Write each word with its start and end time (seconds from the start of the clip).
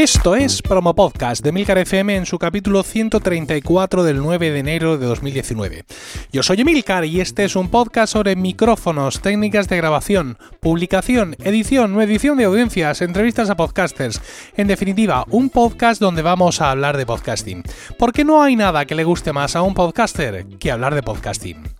Esto 0.00 0.34
es 0.34 0.62
Promo 0.62 0.94
Podcast 0.94 1.44
de 1.44 1.52
Milcar 1.52 1.76
FM 1.76 2.16
en 2.16 2.24
su 2.24 2.38
capítulo 2.38 2.82
134 2.82 4.02
del 4.02 4.16
9 4.16 4.50
de 4.50 4.58
enero 4.58 4.96
de 4.96 5.04
2019. 5.04 5.84
Yo 6.32 6.42
soy 6.42 6.62
Emilcar 6.62 7.04
y 7.04 7.20
este 7.20 7.44
es 7.44 7.54
un 7.54 7.68
podcast 7.68 8.14
sobre 8.14 8.34
micrófonos, 8.34 9.20
técnicas 9.20 9.68
de 9.68 9.76
grabación, 9.76 10.38
publicación, 10.60 11.36
edición, 11.40 11.92
no 11.92 12.00
edición 12.00 12.38
de 12.38 12.44
audiencias, 12.44 13.02
entrevistas 13.02 13.50
a 13.50 13.56
podcasters. 13.56 14.22
En 14.56 14.68
definitiva, 14.68 15.26
un 15.28 15.50
podcast 15.50 16.00
donde 16.00 16.22
vamos 16.22 16.62
a 16.62 16.70
hablar 16.70 16.96
de 16.96 17.04
podcasting. 17.04 17.62
Porque 17.98 18.24
no 18.24 18.42
hay 18.42 18.56
nada 18.56 18.86
que 18.86 18.94
le 18.94 19.04
guste 19.04 19.34
más 19.34 19.54
a 19.54 19.60
un 19.60 19.74
podcaster 19.74 20.46
que 20.58 20.70
hablar 20.70 20.94
de 20.94 21.02
podcasting. 21.02 21.79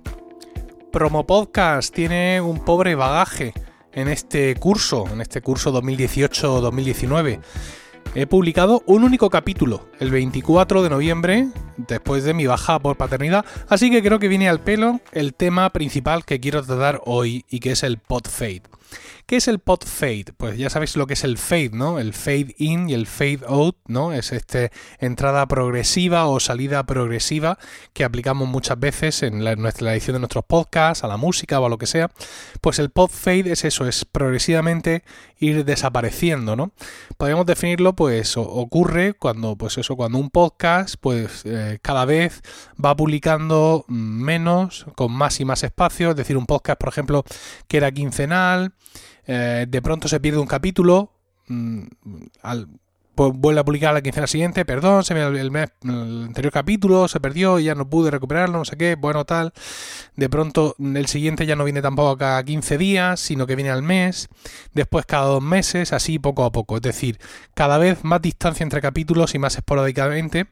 Promo 0.91 1.25
Podcast 1.25 1.93
tiene 1.93 2.41
un 2.41 2.65
pobre 2.65 2.95
bagaje 2.95 3.53
en 3.93 4.09
este 4.09 4.55
curso, 4.55 5.07
en 5.11 5.21
este 5.21 5.41
curso 5.41 5.71
2018-2019. 5.81 7.39
He 8.13 8.27
publicado 8.27 8.83
un 8.87 9.05
único 9.05 9.29
capítulo, 9.29 9.87
el 9.99 10.11
24 10.11 10.83
de 10.83 10.89
noviembre, 10.89 11.47
después 11.77 12.25
de 12.25 12.33
mi 12.33 12.45
baja 12.45 12.77
por 12.79 12.97
paternidad, 12.97 13.45
así 13.69 13.89
que 13.89 14.03
creo 14.03 14.19
que 14.19 14.27
viene 14.27 14.49
al 14.49 14.59
pelo 14.59 14.99
el 15.13 15.33
tema 15.33 15.69
principal 15.69 16.25
que 16.25 16.41
quiero 16.41 16.61
tratar 16.61 16.99
hoy 17.05 17.45
y 17.49 17.61
que 17.61 17.71
es 17.71 17.83
el 17.83 17.97
pod 17.97 18.27
fade. 18.27 18.63
¿Qué 19.25 19.37
es 19.37 19.47
el 19.47 19.59
pod 19.59 19.83
fade? 19.85 20.33
Pues 20.35 20.57
ya 20.57 20.69
sabéis 20.69 20.95
lo 20.95 21.07
que 21.07 21.13
es 21.13 21.23
el 21.23 21.37
fade, 21.37 21.71
¿no? 21.73 21.99
El 21.99 22.13
fade 22.13 22.55
in 22.57 22.89
y 22.89 22.93
el 22.93 23.07
fade 23.07 23.41
out, 23.47 23.77
¿no? 23.87 24.13
Es 24.13 24.31
este 24.31 24.71
entrada 24.99 25.47
progresiva 25.47 26.27
o 26.27 26.39
salida 26.39 26.85
progresiva 26.85 27.57
que 27.93 28.03
aplicamos 28.03 28.47
muchas 28.47 28.79
veces 28.79 29.23
en 29.23 29.43
la, 29.43 29.53
edición 29.53 30.15
de 30.15 30.19
nuestros 30.19 30.45
podcasts, 30.45 31.03
a 31.03 31.07
la 31.07 31.17
música 31.17 31.59
o 31.59 31.65
a 31.65 31.69
lo 31.69 31.77
que 31.77 31.87
sea. 31.87 32.11
Pues 32.61 32.79
el 32.79 32.89
pod 32.89 33.09
fade 33.09 33.51
es 33.51 33.63
eso, 33.63 33.87
es 33.87 34.05
progresivamente 34.05 35.03
ir 35.39 35.65
desapareciendo, 35.65 36.55
¿no? 36.55 36.71
Podríamos 37.17 37.45
definirlo, 37.45 37.95
pues 37.95 38.37
ocurre 38.37 39.13
cuando, 39.13 39.55
pues 39.55 39.77
eso, 39.77 39.95
cuando 39.95 40.17
un 40.17 40.29
podcast, 40.29 40.95
pues 40.99 41.43
eh, 41.45 41.79
cada 41.81 42.05
vez 42.05 42.41
va 42.83 42.95
publicando 42.95 43.85
menos, 43.87 44.85
con 44.95 45.11
más 45.11 45.39
y 45.39 45.45
más 45.45 45.63
espacio, 45.63 46.11
es 46.11 46.15
decir, 46.15 46.37
un 46.37 46.45
podcast, 46.45 46.79
por 46.79 46.89
ejemplo, 46.89 47.23
que 47.67 47.77
era 47.77 47.91
quincenal, 47.91 48.73
eh, 49.27 49.65
de 49.67 49.81
pronto 49.81 50.07
se 50.07 50.19
pierde 50.19 50.39
un 50.39 50.47
capítulo, 50.47 51.11
mm, 51.47 51.83
vuelve 53.15 53.59
a 53.59 53.63
publicar 53.63 53.93
la 53.93 54.01
quincena 54.01 54.27
siguiente, 54.27 54.65
perdón, 54.65 55.03
se 55.03 55.13
me 55.13 55.21
el, 55.21 55.37
el, 55.37 55.55
anterior 55.83 56.51
capítulo 56.51 57.07
se 57.07 57.19
perdió 57.19 57.59
y 57.59 57.65
ya 57.65 57.75
no 57.75 57.89
pude 57.89 58.09
recuperarlo, 58.09 58.57
no 58.57 58.65
sé 58.65 58.77
qué, 58.77 58.95
bueno, 58.95 59.25
tal. 59.25 59.53
De 60.15 60.29
pronto 60.29 60.75
el 60.79 61.05
siguiente 61.07 61.45
ya 61.45 61.55
no 61.55 61.63
viene 61.63 61.81
tampoco 61.81 62.17
cada 62.17 62.43
15 62.43 62.77
días, 62.77 63.19
sino 63.19 63.45
que 63.45 63.55
viene 63.55 63.69
al 63.69 63.83
mes, 63.83 64.29
después 64.73 65.05
cada 65.05 65.25
dos 65.25 65.43
meses, 65.43 65.93
así 65.93 66.19
poco 66.19 66.43
a 66.45 66.51
poco. 66.51 66.77
Es 66.77 66.81
decir, 66.81 67.19
cada 67.53 67.77
vez 67.77 68.03
más 68.03 68.21
distancia 68.21 68.63
entre 68.63 68.81
capítulos 68.81 69.35
y 69.35 69.39
más 69.39 69.55
esporádicamente. 69.55 70.47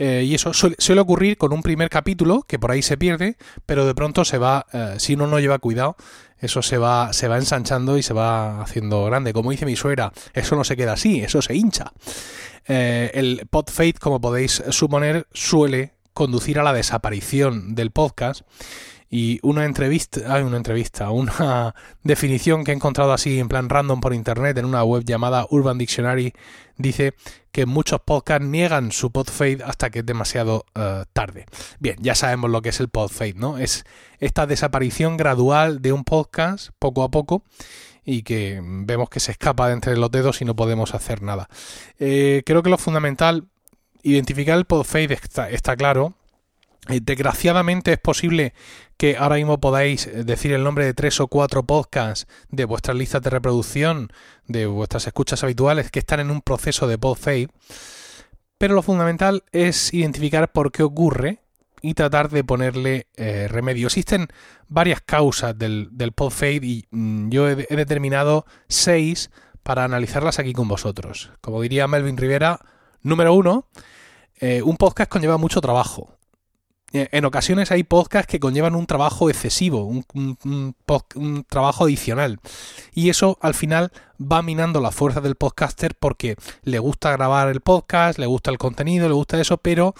Eh, 0.00 0.22
y 0.24 0.34
eso 0.34 0.54
suele, 0.54 0.76
suele, 0.78 1.00
ocurrir 1.00 1.36
con 1.36 1.52
un 1.52 1.60
primer 1.60 1.90
capítulo, 1.90 2.44
que 2.46 2.56
por 2.56 2.70
ahí 2.70 2.82
se 2.82 2.96
pierde, 2.96 3.36
pero 3.66 3.84
de 3.84 3.96
pronto 3.96 4.24
se 4.24 4.38
va, 4.38 4.64
eh, 4.72 4.94
si 4.98 5.14
uno 5.14 5.26
no 5.26 5.40
lleva 5.40 5.58
cuidado, 5.58 5.96
eso 6.40 6.62
se 6.62 6.78
va, 6.78 7.12
se 7.12 7.28
va 7.28 7.36
ensanchando 7.36 7.98
y 7.98 8.02
se 8.02 8.14
va 8.14 8.62
haciendo 8.62 9.04
grande. 9.04 9.32
Como 9.32 9.50
dice 9.50 9.66
mi 9.66 9.76
suegra, 9.76 10.12
eso 10.32 10.56
no 10.56 10.64
se 10.64 10.76
queda 10.76 10.92
así, 10.92 11.20
eso 11.20 11.42
se 11.42 11.54
hincha. 11.54 11.92
Eh, 12.66 13.10
el 13.14 13.46
pod 13.50 13.70
fade, 13.70 13.94
como 13.94 14.20
podéis 14.20 14.62
suponer, 14.70 15.26
suele 15.32 15.94
conducir 16.12 16.58
a 16.58 16.62
la 16.62 16.72
desaparición 16.72 17.74
del 17.74 17.90
podcast 17.90 18.42
y 19.10 19.38
una 19.42 19.64
entrevista, 19.64 20.34
hay 20.34 20.42
una 20.42 20.58
entrevista, 20.58 21.10
una 21.10 21.74
definición 22.02 22.64
que 22.64 22.72
he 22.72 22.74
encontrado 22.74 23.12
así 23.12 23.38
en 23.38 23.48
plan 23.48 23.68
random 23.68 24.00
por 24.00 24.14
internet 24.14 24.58
en 24.58 24.66
una 24.66 24.84
web 24.84 25.04
llamada 25.04 25.46
Urban 25.50 25.78
Dictionary 25.78 26.34
dice 26.76 27.14
que 27.50 27.66
muchos 27.66 28.00
podcasts 28.00 28.46
niegan 28.46 28.92
su 28.92 29.10
pod 29.10 29.28
fade 29.28 29.58
hasta 29.64 29.90
que 29.90 30.00
es 30.00 30.06
demasiado 30.06 30.64
uh, 30.76 31.04
tarde. 31.12 31.46
Bien, 31.80 31.96
ya 32.00 32.14
sabemos 32.14 32.50
lo 32.50 32.62
que 32.62 32.68
es 32.68 32.80
el 32.80 32.88
pod 32.88 33.08
fade, 33.08 33.34
¿no? 33.34 33.58
Es 33.58 33.84
esta 34.18 34.46
desaparición 34.46 35.16
gradual 35.16 35.82
de 35.82 35.92
un 35.92 36.04
podcast 36.04 36.70
poco 36.78 37.02
a 37.02 37.10
poco 37.10 37.42
y 38.04 38.22
que 38.22 38.60
vemos 38.62 39.10
que 39.10 39.20
se 39.20 39.32
escapa 39.32 39.68
de 39.68 39.74
entre 39.74 39.96
los 39.96 40.10
dedos 40.10 40.40
y 40.40 40.44
no 40.44 40.56
podemos 40.56 40.94
hacer 40.94 41.22
nada. 41.22 41.48
Eh, 41.98 42.42
creo 42.46 42.62
que 42.62 42.70
lo 42.70 42.78
fundamental, 42.78 43.48
identificar 44.02 44.56
el 44.56 44.64
pod 44.64 44.84
fade 44.84 45.18
está, 45.50 45.76
claro, 45.76 46.14
eh, 46.14 46.27
desgraciadamente 46.88 47.92
es 47.92 47.98
posible 47.98 48.54
que 48.96 49.16
ahora 49.16 49.36
mismo 49.36 49.60
podáis 49.60 50.06
eh, 50.06 50.24
decir 50.24 50.52
el 50.52 50.64
nombre 50.64 50.84
de 50.84 50.94
tres 50.94 51.20
o 51.20 51.28
cuatro 51.28 51.62
podcasts 51.64 52.26
de 52.48 52.64
vuestras 52.64 52.96
listas 52.96 53.22
de 53.22 53.30
reproducción, 53.30 54.10
de 54.46 54.66
vuestras 54.66 55.06
escuchas 55.06 55.44
habituales 55.44 55.90
que 55.90 56.00
están 56.00 56.20
en 56.20 56.30
un 56.30 56.42
proceso 56.42 56.86
de 56.88 56.98
pod 56.98 57.16
fade. 57.16 57.48
Pero 58.58 58.74
lo 58.74 58.82
fundamental 58.82 59.44
es 59.52 59.94
identificar 59.94 60.50
por 60.50 60.72
qué 60.72 60.82
ocurre 60.82 61.38
y 61.80 61.94
tratar 61.94 62.28
de 62.28 62.42
ponerle 62.42 63.06
eh, 63.16 63.46
remedio. 63.48 63.86
Existen 63.86 64.28
varias 64.66 65.00
causas 65.00 65.56
del, 65.56 65.88
del 65.92 66.12
pod 66.12 66.30
fade 66.30 66.60
y 66.62 66.86
mm, 66.90 67.30
yo 67.30 67.48
he, 67.48 67.54
determinado 67.54 68.46
seis 68.66 69.30
para 69.62 69.84
analizarlas 69.84 70.38
aquí 70.38 70.52
con 70.52 70.66
vosotros. 70.66 71.30
Como 71.40 71.62
diría 71.62 71.86
Melvin 71.86 72.16
Rivera, 72.16 72.58
número 73.02 73.32
uno, 73.32 73.68
eh, 74.40 74.62
un 74.62 74.76
podcast 74.76 75.10
conlleva 75.10 75.36
mucho 75.36 75.60
trabajo. 75.60 76.17
Eh, 76.92 77.08
en 77.12 77.24
ocasiones 77.26 77.70
hay 77.70 77.82
podcasts 77.82 78.30
que 78.30 78.40
conllevan 78.40 78.74
un 78.74 78.86
trabajo 78.86 79.28
excesivo, 79.28 79.84
un, 79.84 80.04
un, 80.14 81.44
trabajo 81.48 81.84
adicional. 81.84 82.40
Y 82.94 83.10
eso 83.10 83.38
al 83.42 83.54
final 83.54 83.92
va 84.20 84.42
minando 84.42 84.80
la 84.80 84.90
fuerza 84.90 85.20
del 85.20 85.34
podcaster 85.34 85.94
porque 85.94 86.36
le 86.62 86.78
gusta 86.78 87.12
grabar 87.12 87.48
el 87.48 87.60
podcast, 87.60 88.18
le 88.18 88.26
gusta 88.26 88.50
el 88.50 88.58
contenido, 88.58 89.06
le 89.06 89.14
gusta 89.14 89.38
eso, 89.40 89.58
pero 89.58 89.94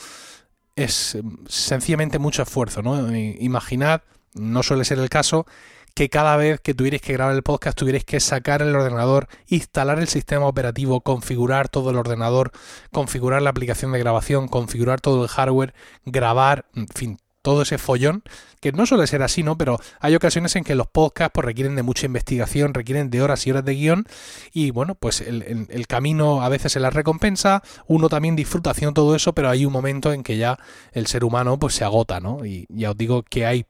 es 0.76 1.18
sencillamente 1.46 2.18
mucho 2.18 2.42
esfuerzo. 2.42 2.82
¿no? 2.82 3.14
Imaginad, 3.16 4.02
no 4.34 4.62
suele 4.62 4.84
ser 4.84 4.98
el 4.98 5.10
caso, 5.10 5.46
que 5.98 6.08
cada 6.08 6.36
vez 6.36 6.60
que 6.60 6.74
tuvierais 6.74 7.02
que 7.02 7.12
grabar 7.12 7.34
el 7.34 7.42
podcast 7.42 7.76
tuvierais 7.76 8.04
que 8.04 8.20
sacar 8.20 8.62
el 8.62 8.76
ordenador, 8.76 9.26
instalar 9.48 9.98
el 9.98 10.06
sistema 10.06 10.46
operativo, 10.46 11.00
configurar 11.00 11.68
todo 11.68 11.90
el 11.90 11.96
ordenador, 11.96 12.52
configurar 12.92 13.42
la 13.42 13.50
aplicación 13.50 13.90
de 13.90 13.98
grabación, 13.98 14.46
configurar 14.46 15.00
todo 15.00 15.24
el 15.24 15.28
hardware, 15.28 15.74
grabar, 16.04 16.66
en 16.76 16.86
fin, 16.86 17.18
todo 17.42 17.62
ese 17.62 17.78
follón, 17.78 18.22
que 18.60 18.70
no 18.70 18.86
suele 18.86 19.08
ser 19.08 19.22
así, 19.22 19.42
¿no? 19.42 19.58
Pero 19.58 19.80
hay 19.98 20.14
ocasiones 20.14 20.54
en 20.54 20.62
que 20.62 20.76
los 20.76 20.86
podcasts 20.86 21.32
pues, 21.34 21.44
requieren 21.44 21.74
de 21.74 21.82
mucha 21.82 22.06
investigación, 22.06 22.74
requieren 22.74 23.10
de 23.10 23.20
horas 23.20 23.44
y 23.48 23.50
horas 23.50 23.64
de 23.64 23.74
guion, 23.74 24.04
y 24.52 24.70
bueno, 24.70 24.94
pues 24.94 25.20
el, 25.20 25.66
el, 25.68 25.86
camino 25.88 26.42
a 26.42 26.48
veces 26.48 26.70
se 26.70 26.78
la 26.78 26.90
recompensa, 26.90 27.62
uno 27.88 28.08
también 28.08 28.36
disfruta 28.36 28.70
haciendo 28.70 28.94
todo 28.94 29.16
eso, 29.16 29.32
pero 29.32 29.48
hay 29.48 29.66
un 29.66 29.72
momento 29.72 30.12
en 30.12 30.22
que 30.22 30.36
ya 30.36 30.58
el 30.92 31.08
ser 31.08 31.24
humano 31.24 31.58
pues 31.58 31.74
se 31.74 31.82
agota, 31.82 32.20
¿no? 32.20 32.44
Y 32.44 32.66
ya 32.68 32.92
os 32.92 32.96
digo 32.96 33.24
que 33.24 33.46
hay 33.46 33.66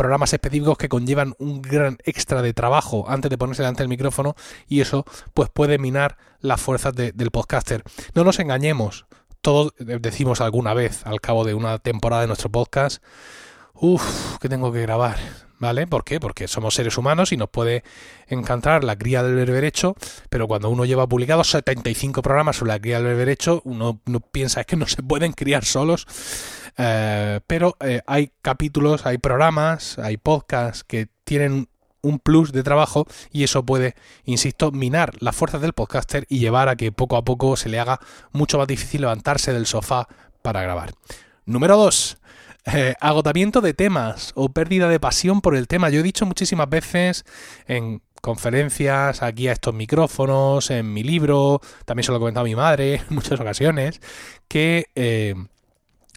programas 0.00 0.32
específicos 0.32 0.78
que 0.78 0.88
conllevan 0.88 1.34
un 1.38 1.60
gran 1.60 1.98
extra 2.04 2.40
de 2.40 2.54
trabajo 2.54 3.04
antes 3.06 3.28
de 3.28 3.36
ponerse 3.36 3.60
delante 3.60 3.82
del 3.82 3.90
micrófono 3.90 4.34
y 4.66 4.80
eso 4.80 5.04
pues 5.34 5.50
puede 5.50 5.76
minar 5.76 6.16
las 6.40 6.58
fuerzas 6.58 6.94
de, 6.94 7.12
del 7.12 7.30
podcaster. 7.30 7.82
No 8.14 8.24
nos 8.24 8.38
engañemos, 8.38 9.04
todos 9.42 9.74
decimos 9.76 10.40
alguna 10.40 10.72
vez 10.72 11.06
al 11.06 11.20
cabo 11.20 11.44
de 11.44 11.52
una 11.52 11.78
temporada 11.80 12.22
de 12.22 12.28
nuestro 12.28 12.48
podcast, 12.48 13.02
uff, 13.74 14.38
que 14.38 14.48
tengo 14.48 14.72
que 14.72 14.80
grabar, 14.80 15.18
¿vale? 15.58 15.86
¿Por 15.86 16.02
qué? 16.02 16.18
Porque 16.18 16.48
somos 16.48 16.72
seres 16.72 16.96
humanos 16.96 17.30
y 17.32 17.36
nos 17.36 17.50
puede 17.50 17.84
encantar 18.26 18.84
la 18.84 18.96
cría 18.96 19.22
del 19.22 19.34
berberecho, 19.34 19.96
pero 20.30 20.48
cuando 20.48 20.70
uno 20.70 20.86
lleva 20.86 21.06
publicados 21.06 21.50
75 21.50 22.22
programas 22.22 22.56
sobre 22.56 22.72
la 22.72 22.80
cría 22.80 22.96
del 22.96 23.08
berberecho, 23.08 23.60
uno, 23.64 24.00
uno 24.06 24.20
piensa 24.20 24.64
que 24.64 24.76
no 24.76 24.86
se 24.86 25.02
pueden 25.02 25.32
criar 25.32 25.66
solos. 25.66 26.06
Eh, 26.82 27.40
pero 27.46 27.76
eh, 27.80 28.00
hay 28.06 28.32
capítulos, 28.40 29.04
hay 29.04 29.18
programas, 29.18 29.98
hay 29.98 30.16
podcasts 30.16 30.82
que 30.82 31.08
tienen 31.24 31.68
un 32.00 32.18
plus 32.18 32.52
de 32.52 32.62
trabajo 32.62 33.06
y 33.30 33.44
eso 33.44 33.66
puede, 33.66 33.94
insisto, 34.24 34.72
minar 34.72 35.12
las 35.20 35.36
fuerzas 35.36 35.60
del 35.60 35.74
podcaster 35.74 36.24
y 36.30 36.38
llevar 36.38 36.70
a 36.70 36.76
que 36.76 36.90
poco 36.90 37.18
a 37.18 37.24
poco 37.24 37.58
se 37.58 37.68
le 37.68 37.78
haga 37.78 38.00
mucho 38.32 38.56
más 38.56 38.66
difícil 38.66 39.02
levantarse 39.02 39.52
del 39.52 39.66
sofá 39.66 40.08
para 40.40 40.62
grabar. 40.62 40.94
Número 41.44 41.76
2. 41.76 42.16
Eh, 42.72 42.94
agotamiento 42.98 43.60
de 43.60 43.74
temas 43.74 44.32
o 44.34 44.48
pérdida 44.48 44.88
de 44.88 45.00
pasión 45.00 45.42
por 45.42 45.56
el 45.56 45.68
tema. 45.68 45.90
Yo 45.90 46.00
he 46.00 46.02
dicho 46.02 46.24
muchísimas 46.24 46.70
veces 46.70 47.26
en 47.66 48.00
conferencias 48.22 49.22
aquí 49.22 49.48
a 49.48 49.52
estos 49.52 49.74
micrófonos, 49.74 50.70
en 50.70 50.94
mi 50.94 51.02
libro, 51.02 51.60
también 51.84 52.04
se 52.04 52.12
lo 52.12 52.16
he 52.16 52.20
comentado 52.20 52.44
a 52.44 52.48
mi 52.48 52.56
madre 52.56 52.94
en 53.10 53.14
muchas 53.14 53.38
ocasiones, 53.38 54.00
que 54.48 54.86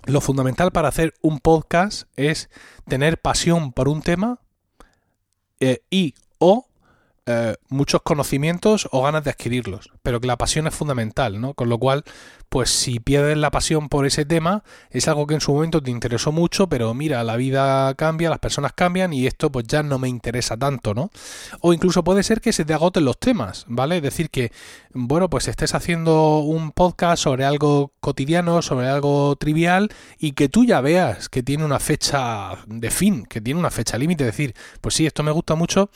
lo 0.05 0.21
fundamental 0.21 0.71
para 0.71 0.89
hacer 0.89 1.13
un 1.21 1.39
podcast 1.39 2.07
es 2.15 2.49
tener 2.87 3.19
pasión 3.19 3.71
por 3.71 3.87
un 3.87 4.01
tema 4.01 4.39
eh, 5.59 5.81
y 5.89 6.13
o 6.39 6.67
eh, 7.25 7.55
muchos 7.69 8.01
conocimientos 8.01 8.89
o 8.91 9.03
ganas 9.03 9.23
de 9.23 9.29
adquirirlos, 9.29 9.91
pero 10.01 10.19
que 10.19 10.27
la 10.27 10.37
pasión 10.37 10.67
es 10.67 10.75
fundamental, 10.75 11.39
¿no? 11.39 11.53
Con 11.53 11.69
lo 11.69 11.77
cual, 11.77 12.03
pues 12.49 12.69
si 12.69 12.99
pierdes 12.99 13.37
la 13.37 13.49
pasión 13.49 13.87
por 13.87 14.05
ese 14.05 14.25
tema, 14.25 14.63
es 14.89 15.07
algo 15.07 15.25
que 15.25 15.35
en 15.35 15.39
su 15.39 15.53
momento 15.53 15.81
te 15.81 15.89
interesó 15.89 16.33
mucho, 16.33 16.67
pero 16.67 16.93
mira, 16.93 17.23
la 17.23 17.37
vida 17.37 17.93
cambia, 17.95 18.29
las 18.29 18.39
personas 18.39 18.73
cambian 18.73 19.13
y 19.13 19.25
esto 19.25 19.51
pues 19.51 19.65
ya 19.67 19.83
no 19.83 19.99
me 19.99 20.09
interesa 20.09 20.57
tanto, 20.57 20.93
¿no? 20.93 21.11
O 21.61 21.73
incluso 21.73 22.03
puede 22.03 22.23
ser 22.23 22.41
que 22.41 22.51
se 22.51 22.65
te 22.65 22.73
agoten 22.73 23.05
los 23.05 23.17
temas, 23.17 23.65
¿vale? 23.69 23.97
Es 23.97 24.03
decir, 24.03 24.29
que, 24.29 24.51
bueno, 24.93 25.29
pues 25.29 25.47
estés 25.47 25.73
haciendo 25.75 26.39
un 26.39 26.73
podcast 26.73 27.23
sobre 27.23 27.45
algo 27.45 27.93
cotidiano, 28.01 28.61
sobre 28.61 28.89
algo 28.89 29.37
trivial 29.37 29.89
y 30.19 30.33
que 30.33 30.49
tú 30.49 30.65
ya 30.65 30.81
veas 30.81 31.29
que 31.29 31.41
tiene 31.41 31.63
una 31.63 31.79
fecha 31.79 32.49
de 32.67 32.91
fin, 32.91 33.25
que 33.25 33.39
tiene 33.39 33.61
una 33.61 33.71
fecha 33.71 33.97
límite, 33.97 34.25
decir, 34.25 34.53
pues 34.81 34.95
sí, 34.95 35.05
esto 35.05 35.23
me 35.23 35.31
gusta 35.31 35.55
mucho, 35.55 35.89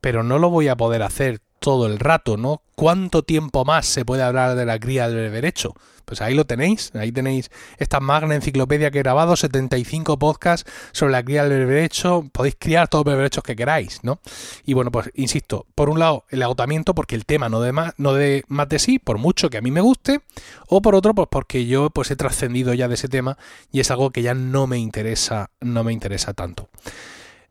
pero 0.00 0.22
no 0.22 0.38
lo 0.38 0.48
voy 0.48 0.68
a 0.68 0.69
poder 0.76 1.02
hacer 1.02 1.40
todo 1.60 1.86
el 1.86 1.98
rato, 1.98 2.36
¿no? 2.36 2.62
¿Cuánto 2.74 3.22
tiempo 3.22 3.64
más 3.64 3.86
se 3.86 4.04
puede 4.04 4.22
hablar 4.22 4.56
de 4.56 4.64
la 4.64 4.78
cría 4.78 5.08
del 5.08 5.30
derecho? 5.30 5.74
Pues 6.06 6.22
ahí 6.22 6.34
lo 6.34 6.44
tenéis, 6.44 6.90
ahí 6.96 7.12
tenéis 7.12 7.50
esta 7.78 8.00
magna 8.00 8.34
enciclopedia 8.34 8.90
que 8.90 8.98
he 8.98 9.02
grabado, 9.02 9.36
75 9.36 10.18
podcasts 10.18 10.68
sobre 10.90 11.12
la 11.12 11.22
cría 11.22 11.44
del 11.46 11.68
derecho, 11.68 12.28
podéis 12.32 12.56
criar 12.58 12.88
todos 12.88 13.06
los 13.06 13.16
derechos 13.16 13.44
que 13.44 13.54
queráis, 13.54 14.00
¿no? 14.02 14.18
Y 14.64 14.72
bueno, 14.72 14.90
pues 14.90 15.10
insisto, 15.14 15.66
por 15.76 15.88
un 15.88 16.00
lado 16.00 16.24
el 16.30 16.42
agotamiento 16.42 16.96
porque 16.96 17.14
el 17.14 17.26
tema 17.26 17.48
no 17.48 17.60
de 17.60 17.70
más, 17.70 17.94
no 17.96 18.14
de 18.14 18.42
más 18.48 18.68
de 18.68 18.80
sí, 18.80 18.98
por 18.98 19.18
mucho 19.18 19.50
que 19.50 19.58
a 19.58 19.60
mí 19.60 19.70
me 19.70 19.82
guste, 19.82 20.22
o 20.66 20.82
por 20.82 20.96
otro, 20.96 21.14
pues 21.14 21.28
porque 21.30 21.66
yo 21.66 21.90
pues 21.90 22.10
he 22.10 22.16
trascendido 22.16 22.74
ya 22.74 22.88
de 22.88 22.94
ese 22.94 23.06
tema 23.06 23.38
y 23.70 23.78
es 23.78 23.90
algo 23.92 24.10
que 24.10 24.22
ya 24.22 24.34
no 24.34 24.66
me 24.66 24.78
interesa, 24.78 25.50
no 25.60 25.84
me 25.84 25.92
interesa 25.92 26.32
tanto. 26.32 26.70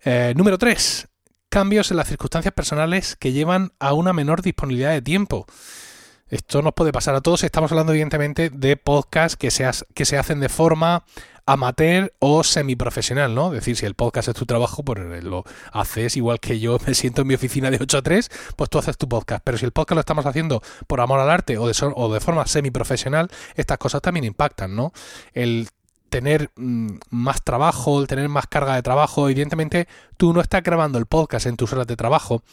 Eh, 0.04 0.34
número 0.36 0.58
3 0.58 1.09
cambios 1.50 1.92
en 1.92 1.98
las 1.98 2.08
circunstancias 2.08 2.54
personales 2.54 3.16
que 3.16 3.32
llevan 3.32 3.74
a 3.80 3.94
una 3.94 4.14
menor 4.14 4.42
disponibilidad 4.42 4.92
de 4.92 5.02
tiempo. 5.02 5.46
Esto 6.30 6.62
nos 6.62 6.74
puede 6.74 6.92
pasar 6.92 7.16
a 7.16 7.22
todos. 7.22 7.44
Estamos 7.44 7.72
hablando, 7.72 7.92
evidentemente, 7.92 8.52
de 8.52 8.78
podcasts 8.78 9.36
que 9.36 9.50
se, 9.50 9.68
que 9.96 10.06
se 10.06 10.18
hacen 10.18 10.40
de 10.40 10.50
forma 10.50 11.04
amateur 11.48 12.14
o 12.20 12.44
semiprofesional, 12.44 13.34
¿no? 13.34 13.48
Es 13.48 13.62
decir, 13.62 13.76
si 13.76 13.88
el 13.88 13.96
podcast 13.96 14.28
es 14.28 14.36
tu 14.36 14.46
trabajo, 14.46 14.84
pues 14.84 15.24
lo 15.24 15.44
haces 15.72 16.16
igual 16.16 16.40
que 16.40 16.60
yo 16.60 16.78
me 16.86 16.94
siento 16.94 17.24
en 17.24 17.28
mi 17.28 17.34
oficina 17.34 17.72
de 17.72 17.80
8 17.82 17.98
a 17.98 18.02
3, 18.04 18.30
pues 18.56 18.70
tú 18.70 18.78
haces 18.78 18.98
tu 18.98 19.10
podcast. 19.10 19.42
Pero 19.44 19.58
si 19.58 19.66
el 19.66 19.72
podcast 19.72 19.96
lo 19.96 20.02
estamos 20.02 20.28
haciendo 20.28 20.62
por 20.86 21.02
amor 21.02 21.20
al 21.20 21.32
arte 21.32 21.58
o 21.58 21.68
de, 21.68 21.74
o 21.96 22.14
de 22.14 22.20
forma 22.20 22.46
semiprofesional, 22.46 23.32
estas 23.56 23.80
cosas 23.80 24.04
también 24.04 24.26
impactan, 24.26 24.76
¿no? 24.76 24.94
El 25.34 25.68
tener 26.10 26.52
mm, 26.56 26.98
más 27.12 27.44
trabajo, 27.44 28.06
tener 28.06 28.30
más 28.30 28.48
carga 28.48 28.76
de 28.76 28.82
trabajo, 28.82 29.30
evidentemente 29.30 29.88
tú 30.18 30.34
no 30.34 30.42
estás 30.42 30.64
grabando 30.64 30.98
el 30.98 31.06
podcast 31.06 31.46
en 31.46 31.56
tus 31.56 31.72
horas 31.74 31.88
de 31.88 31.96
trabajo, 31.96 32.44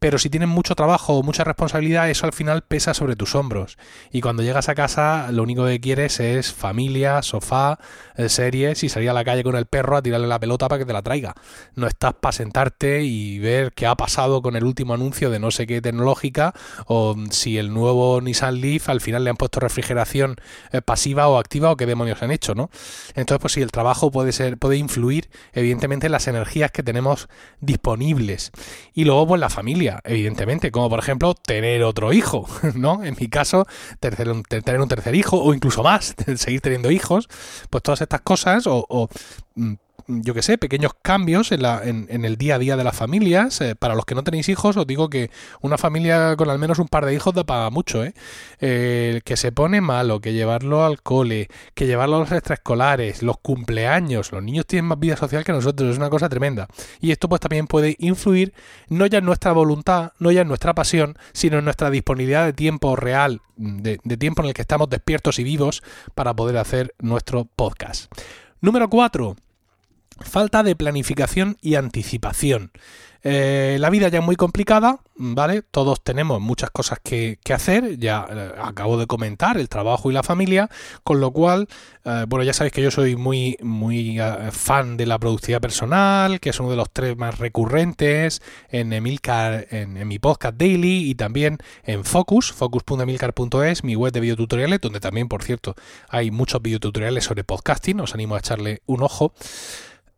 pero 0.00 0.18
si 0.18 0.30
tienes 0.30 0.48
mucho 0.48 0.74
trabajo 0.74 1.18
o 1.18 1.22
mucha 1.22 1.44
responsabilidad, 1.44 2.08
eso 2.08 2.24
al 2.24 2.32
final 2.32 2.62
pesa 2.62 2.94
sobre 2.94 3.16
tus 3.16 3.34
hombros. 3.34 3.76
Y 4.10 4.22
cuando 4.22 4.42
llegas 4.42 4.70
a 4.70 4.74
casa, 4.74 5.30
lo 5.30 5.42
único 5.42 5.66
que 5.66 5.78
quieres 5.78 6.20
es 6.20 6.54
familia, 6.54 7.20
sofá, 7.20 7.78
eh, 8.16 8.30
series 8.30 8.82
y 8.82 8.88
salir 8.88 9.10
a 9.10 9.12
la 9.12 9.24
calle 9.24 9.44
con 9.44 9.56
el 9.56 9.66
perro 9.66 9.98
a 9.98 10.02
tirarle 10.02 10.26
la 10.26 10.40
pelota 10.40 10.68
para 10.68 10.78
que 10.78 10.86
te 10.86 10.94
la 10.94 11.02
traiga. 11.02 11.34
No 11.74 11.86
estás 11.86 12.14
para 12.14 12.32
sentarte 12.32 13.02
y 13.02 13.38
ver 13.40 13.72
qué 13.72 13.86
ha 13.86 13.94
pasado 13.94 14.40
con 14.40 14.56
el 14.56 14.64
último 14.64 14.94
anuncio 14.94 15.28
de 15.28 15.38
no 15.38 15.50
sé 15.50 15.66
qué 15.66 15.82
tecnológica 15.82 16.54
o 16.86 17.14
si 17.30 17.58
el 17.58 17.74
nuevo 17.74 18.22
Nissan 18.22 18.58
Leaf 18.58 18.88
al 18.88 19.02
final 19.02 19.22
le 19.24 19.30
han 19.30 19.36
puesto 19.36 19.60
refrigeración 19.60 20.36
eh, 20.72 20.80
pasiva 20.80 21.28
o 21.28 21.38
activa 21.38 21.70
o 21.70 21.76
qué 21.76 21.84
demonios 21.84 22.22
han 22.22 22.30
hecho, 22.30 22.54
¿no? 22.54 22.70
Entonces, 23.14 23.38
pues 23.38 23.52
sí, 23.52 23.60
el 23.60 23.70
trabajo 23.70 24.10
puede 24.10 24.32
ser, 24.32 24.56
puede 24.56 24.78
influir, 24.78 25.28
evidentemente, 25.52 26.06
en 26.06 26.12
las 26.12 26.26
energías 26.26 26.70
que 26.70 26.82
tenemos 26.82 27.28
disponibles. 27.60 28.50
Y 28.94 29.04
luego, 29.04 29.26
pues 29.26 29.40
la 29.42 29.50
familia 29.50 29.89
evidentemente, 30.04 30.70
como 30.70 30.88
por 30.88 30.98
ejemplo 30.98 31.34
tener 31.34 31.82
otro 31.82 32.12
hijo, 32.12 32.46
¿no? 32.74 33.02
En 33.04 33.16
mi 33.18 33.28
caso, 33.28 33.66
tener 34.00 34.30
un 34.80 34.88
tercer 34.88 35.14
hijo 35.14 35.42
o 35.42 35.54
incluso 35.54 35.82
más, 35.82 36.14
seguir 36.36 36.60
teniendo 36.60 36.90
hijos, 36.90 37.28
pues 37.70 37.82
todas 37.82 38.00
estas 38.00 38.20
cosas 38.20 38.64
o, 38.66 39.08
mm, 39.54 39.74
yo 40.06 40.34
que 40.34 40.42
sé, 40.42 40.58
pequeños 40.58 40.92
cambios 41.02 41.52
en, 41.52 41.62
la, 41.62 41.82
en, 41.84 42.24
el 42.24 42.36
día 42.36 42.56
a 42.56 42.58
día 42.58 42.76
de 42.76 42.84
las 42.84 42.96
familias. 42.96 43.60
Eh, 43.60 43.74
para 43.74 43.94
los 43.94 44.04
que 44.04 44.14
no 44.14 44.24
tenéis 44.24 44.48
hijos, 44.48 44.76
os 44.76 44.86
digo 44.86 45.08
que 45.08 45.30
una 45.60 45.78
familia 45.78 46.36
con 46.36 46.50
al 46.50 46.58
menos 46.58 46.78
un 46.78 46.88
par 46.88 47.06
de 47.06 47.14
hijos 47.14 47.34
da 47.34 47.44
para 47.44 47.70
mucho, 47.70 48.04
¿eh? 48.04 48.12
que 48.58 49.36
se 49.36 49.52
pone 49.52 49.80
malo, 49.80 50.20
que 50.20 50.32
llevarlo 50.32 50.84
al 50.84 51.02
cole, 51.02 51.48
que 51.74 51.86
llevarlo 51.86 52.16
a 52.16 52.20
los 52.20 52.32
extraescolares, 52.32 53.22
los 53.22 53.38
cumpleaños. 53.38 54.32
Los 54.32 54.42
niños 54.42 54.66
tienen 54.66 54.86
más 54.86 54.98
vida 54.98 55.16
social 55.16 55.44
que 55.44 55.52
nosotros, 55.52 55.90
es 55.90 55.96
una 55.96 56.10
cosa 56.10 56.28
tremenda. 56.28 56.68
Y 57.00 57.10
esto 57.10 57.28
pues 57.28 57.40
también 57.40 57.66
puede 57.66 57.96
influir 57.98 58.54
no 58.88 59.06
ya 59.06 59.18
en 59.18 59.24
nuestra 59.24 59.52
voluntad, 59.52 60.12
no 60.18 60.30
ya 60.30 60.42
en 60.42 60.48
nuestra 60.48 60.74
pasión, 60.74 61.16
sino 61.32 61.58
en 61.58 61.64
nuestra 61.64 61.90
disponibilidad 61.90 62.44
de 62.44 62.52
tiempo 62.52 62.96
real, 62.96 63.40
de 63.56 63.98
tiempo 64.16 64.42
en 64.42 64.48
el 64.48 64.54
que 64.54 64.62
estamos 64.62 64.88
despiertos 64.88 65.38
y 65.38 65.44
vivos 65.44 65.82
para 66.14 66.34
poder 66.34 66.56
hacer 66.56 66.94
nuestro 66.98 67.44
podcast. 67.44 68.12
Número 68.60 68.88
4 68.90 69.36
Falta 70.20 70.62
de 70.62 70.76
planificación 70.76 71.56
y 71.60 71.76
anticipación. 71.76 72.72
Eh, 73.22 73.76
la 73.80 73.90
vida 73.90 74.08
ya 74.08 74.20
es 74.20 74.24
muy 74.24 74.36
complicada, 74.36 75.00
¿vale? 75.14 75.60
Todos 75.62 76.02
tenemos 76.02 76.40
muchas 76.40 76.70
cosas 76.70 76.98
que, 77.02 77.38
hacer, 77.52 77.98
ya 77.98 78.26
eh, 78.30 78.52
acabo 78.62 78.96
de 78.96 79.06
comentar, 79.06 79.58
el 79.58 79.68
trabajo 79.68 80.10
y 80.10 80.14
la 80.14 80.22
familia, 80.22 80.70
con 81.04 81.20
lo 81.20 81.30
cual, 81.30 81.68
eh, 82.04 82.24
bueno, 82.28 82.44
ya 82.44 82.54
sabéis 82.54 82.72
que 82.72 82.82
yo 82.82 82.90
soy 82.90 83.16
muy, 83.16 83.58
muy 83.60 84.18
fan 84.52 84.96
de 84.96 85.04
la 85.04 85.18
productividad 85.18 85.60
personal, 85.60 86.40
que 86.40 86.50
es 86.50 86.60
uno 86.60 86.70
de 86.70 86.76
los 86.76 86.90
tres 86.90 87.16
más 87.18 87.38
recurrentes 87.38 88.40
en 88.70 88.92
Emilcar, 88.92 89.66
en, 89.70 90.08
mi 90.08 90.18
podcast 90.18 90.56
daily 90.56 91.10
y 91.10 91.14
también 91.14 91.58
en 91.84 92.04
Focus, 92.04 92.52
focus.emilcar.es, 92.52 93.84
mi 93.84 93.96
web 93.96 94.12
de 94.12 94.20
videotutoriales, 94.20 94.80
donde 94.80 95.00
también, 95.00 95.28
por 95.28 95.42
cierto, 95.42 95.74
hay 96.08 96.30
muchos 96.30 96.62
videotutoriales 96.62 97.24
sobre 97.24 97.44
podcasting, 97.44 98.00
os 98.00 98.14
animo 98.14 98.34
a 98.34 98.38
echarle 98.38 98.80
un 98.86 99.02
ojo. 99.02 99.34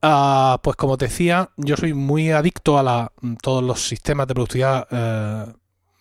Ah, 0.04 0.58
pues 0.64 0.76
como 0.76 0.98
te 0.98 1.04
decía, 1.04 1.50
yo 1.56 1.76
soy 1.76 1.94
muy 1.94 2.32
adicto 2.32 2.76
a 2.76 2.82
la, 2.82 3.12
todos 3.40 3.62
los 3.62 3.86
sistemas 3.86 4.26
de 4.26 4.34
productividad, 4.34 4.88
eh, 4.90 5.52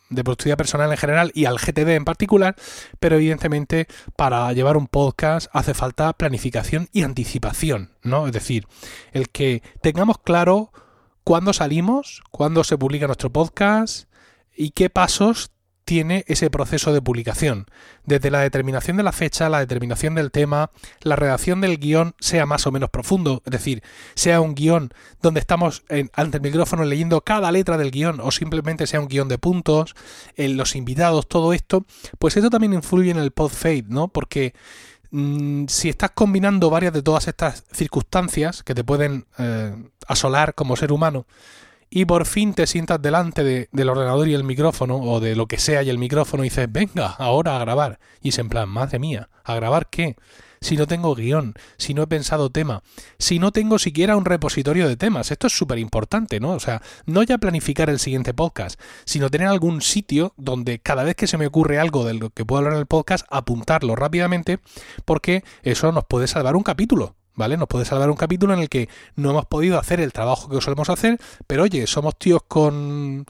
de 0.10 0.24
productividad 0.24 0.58
personal 0.58 0.90
en 0.90 0.98
general 0.98 1.32
y 1.36 1.46
al 1.46 1.60
GTD 1.60 1.90
en 1.90 2.06
particular, 2.06 2.56
pero 3.00 3.18
evidentemente 3.18 3.88
para 4.16 4.52
llevar 4.54 4.76
un 4.76 4.88
podcast 4.88 5.50
hace 5.54 5.76
falta 5.76 6.12
planificación 6.14 6.90
y 6.92 7.04
anticipación, 7.04 7.92
¿no? 8.02 8.26
Es 8.26 8.34
decir, 8.34 8.66
el 9.14 9.30
que 9.30 9.62
tengamos 9.84 10.18
claro 10.18 10.72
cuándo 11.24 11.54
salimos, 11.54 12.24
cuándo 12.32 12.64
se 12.64 12.80
publica 12.80 13.06
nuestro 13.06 13.30
podcast 13.30 14.10
y 14.56 14.72
qué 14.72 14.90
pasos 14.90 15.52
tiene 15.92 16.24
ese 16.28 16.50
proceso 16.50 16.94
de 16.94 17.02
publicación. 17.02 17.66
Desde 18.06 18.32
la 18.32 18.40
determinación 18.40 18.96
de 18.96 19.04
la 19.04 19.12
fecha, 19.12 19.50
la 19.50 19.60
determinación 19.60 20.16
del 20.16 20.32
tema, 20.32 20.72
la 21.02 21.18
redacción 21.18 21.60
del 21.60 21.80
guion 21.80 22.16
sea 22.18 22.46
más 22.46 22.66
o 22.66 22.72
menos 22.72 22.90
profundo, 22.90 23.42
es 23.46 23.52
decir, 23.52 23.84
sea 24.16 24.40
un 24.40 24.56
guion 24.56 24.94
donde 25.22 25.42
estamos 25.42 25.84
ante 26.14 26.38
el 26.38 26.44
micrófono 26.44 26.86
leyendo 26.86 27.20
cada 27.20 27.52
letra 27.52 27.76
del 27.76 27.92
guion 27.92 28.22
o 28.22 28.32
simplemente 28.32 28.88
sea 28.88 29.02
un 29.02 29.10
guion 29.10 29.28
de 29.28 29.38
puntos, 29.38 29.94
en 30.38 30.56
los 30.56 30.78
invitados, 30.78 31.28
todo 31.28 31.52
esto, 31.52 31.86
pues 32.20 32.38
esto 32.38 32.50
también 32.50 32.72
influye 32.72 33.12
en 33.12 33.18
el 33.18 33.32
pod 33.32 33.50
fade, 33.50 33.84
¿no? 33.90 34.08
Porque 34.08 34.54
mm, 35.10 35.66
si 35.68 35.90
estás 35.90 36.12
combinando 36.12 36.70
varias 36.70 36.94
de 36.94 37.04
todas 37.04 37.28
estas 37.28 37.66
circunstancias 37.74 38.64
que 38.64 38.74
te 38.74 38.86
pueden 38.86 39.26
eh, 39.38 39.76
asolar 40.08 40.56
como 40.56 40.78
ser 40.78 40.94
humano, 40.94 41.26
y 41.94 42.06
por 42.06 42.26
fin 42.26 42.54
te 42.54 42.66
sientas 42.68 43.02
delante 43.02 43.68
del 43.70 43.90
ordenador 43.90 44.30
y 44.30 44.34
el 44.34 44.46
micrófono, 44.46 44.96
o 44.96 45.20
de 45.20 45.36
lo 45.36 45.46
que 45.48 45.60
sea 45.60 45.84
y 45.84 45.90
el 45.90 45.98
micrófono, 45.98 46.44
y 46.44 46.50
dices, 46.50 46.72
venga, 46.72 47.08
ahora 47.08 47.58
a 47.58 47.60
grabar. 47.60 48.00
Y 48.22 48.30
es 48.30 48.40
en 48.40 48.48
plan, 48.48 48.70
madre 48.70 48.98
mía, 48.98 49.30
¿a 49.44 49.56
grabar 49.56 49.90
qué? 49.90 50.16
Si 50.62 50.78
no 50.78 50.88
tengo 50.88 51.16
guion, 51.16 51.54
si 51.78 51.94
no 51.94 52.04
he 52.04 52.08
pensado 52.08 52.50
tema, 52.50 52.82
si 53.18 53.40
no 53.40 53.52
tengo 53.52 53.78
siquiera 53.78 54.16
un 54.16 54.24
repositorio 54.24 54.88
de 54.88 54.96
temas. 54.96 55.32
Esto 55.32 55.48
es 55.48 55.54
súper 55.54 55.80
importante, 55.80 56.40
¿no? 56.40 56.52
O 56.52 56.60
sea, 56.60 56.82
no 57.06 57.24
ya 57.24 57.40
planificar 57.40 57.90
el 57.90 58.00
siguiente 58.00 58.34
podcast, 58.34 58.80
sino 59.04 59.30
tener 59.30 59.48
algún 59.48 59.82
sitio 59.82 60.34
donde 60.38 60.80
cada 60.80 61.04
vez 61.04 61.16
que 61.16 61.28
se 61.28 61.38
me 61.38 61.48
ocurre 61.48 61.78
algo 61.78 62.06
de 62.06 62.14
lo 62.14 62.30
que 62.30 62.46
puedo 62.46 62.60
hablar 62.60 62.74
en 62.74 62.80
el 62.80 62.86
podcast, 62.86 63.26
apuntarlo 63.30 63.98
rápidamente, 63.98 64.60
porque 65.04 65.44
eso 65.64 65.92
nos 65.92 66.06
puede 66.06 66.28
salvar 66.28 66.56
un 66.56 66.64
capítulo. 66.64 67.16
Nos 67.42 67.68
puede 67.68 67.86
salvar 67.86 68.10
un 68.10 68.16
capítulo 68.16 68.54
en 68.54 68.60
el 68.60 68.70
que 68.70 68.90
no 69.16 69.32
hemos 69.32 69.46
podido 69.46 69.80
hacer 69.80 70.00
el 70.00 70.14
trabajo 70.14 70.50
que 70.50 70.62
solemos 70.62 70.90
hacer, 70.90 71.20
pero 71.48 71.64
oye, 71.64 71.88
somos 71.88 72.16
tíos 72.18 72.42
con 72.48 73.26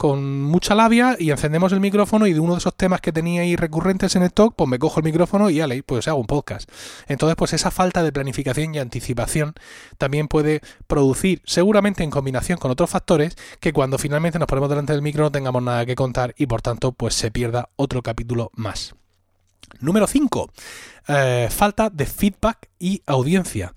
con 0.00 0.44
mucha 0.44 0.74
labia 0.74 1.16
y 1.18 1.30
encendemos 1.30 1.74
el 1.74 1.80
micrófono 1.80 2.26
y 2.26 2.32
de 2.32 2.40
uno 2.40 2.54
de 2.54 2.60
esos 2.60 2.74
temas 2.74 3.02
que 3.02 3.12
tenía 3.12 3.42
ahí 3.42 3.54
recurrentes 3.54 4.16
en 4.16 4.22
el 4.22 4.32
talk, 4.32 4.54
pues 4.56 4.66
me 4.66 4.78
cojo 4.78 4.98
el 4.98 5.04
micrófono 5.04 5.50
y 5.50 5.56
ya 5.56 5.66
le, 5.66 5.82
pues 5.82 6.08
hago 6.08 6.18
un 6.18 6.26
podcast. 6.26 6.70
Entonces, 7.06 7.36
pues 7.36 7.52
esa 7.52 7.70
falta 7.70 8.02
de 8.02 8.10
planificación 8.10 8.74
y 8.74 8.78
anticipación 8.78 9.52
también 9.98 10.26
puede 10.26 10.62
producir, 10.86 11.42
seguramente 11.44 12.02
en 12.02 12.08
combinación 12.08 12.58
con 12.58 12.70
otros 12.70 12.88
factores, 12.88 13.36
que 13.60 13.74
cuando 13.74 13.98
finalmente 13.98 14.38
nos 14.38 14.48
ponemos 14.48 14.70
delante 14.70 14.94
del 14.94 15.02
micro 15.02 15.24
no 15.24 15.32
tengamos 15.32 15.62
nada 15.62 15.84
que 15.84 15.96
contar 15.96 16.34
y 16.38 16.46
por 16.46 16.62
tanto, 16.62 16.92
pues 16.92 17.12
se 17.12 17.30
pierda 17.30 17.68
otro 17.76 18.00
capítulo 18.00 18.50
más. 18.54 18.94
Número 19.80 20.06
5. 20.06 20.50
Eh, 21.08 21.48
falta 21.50 21.90
de 21.90 22.06
feedback 22.06 22.68
y 22.78 23.02
audiencia. 23.06 23.72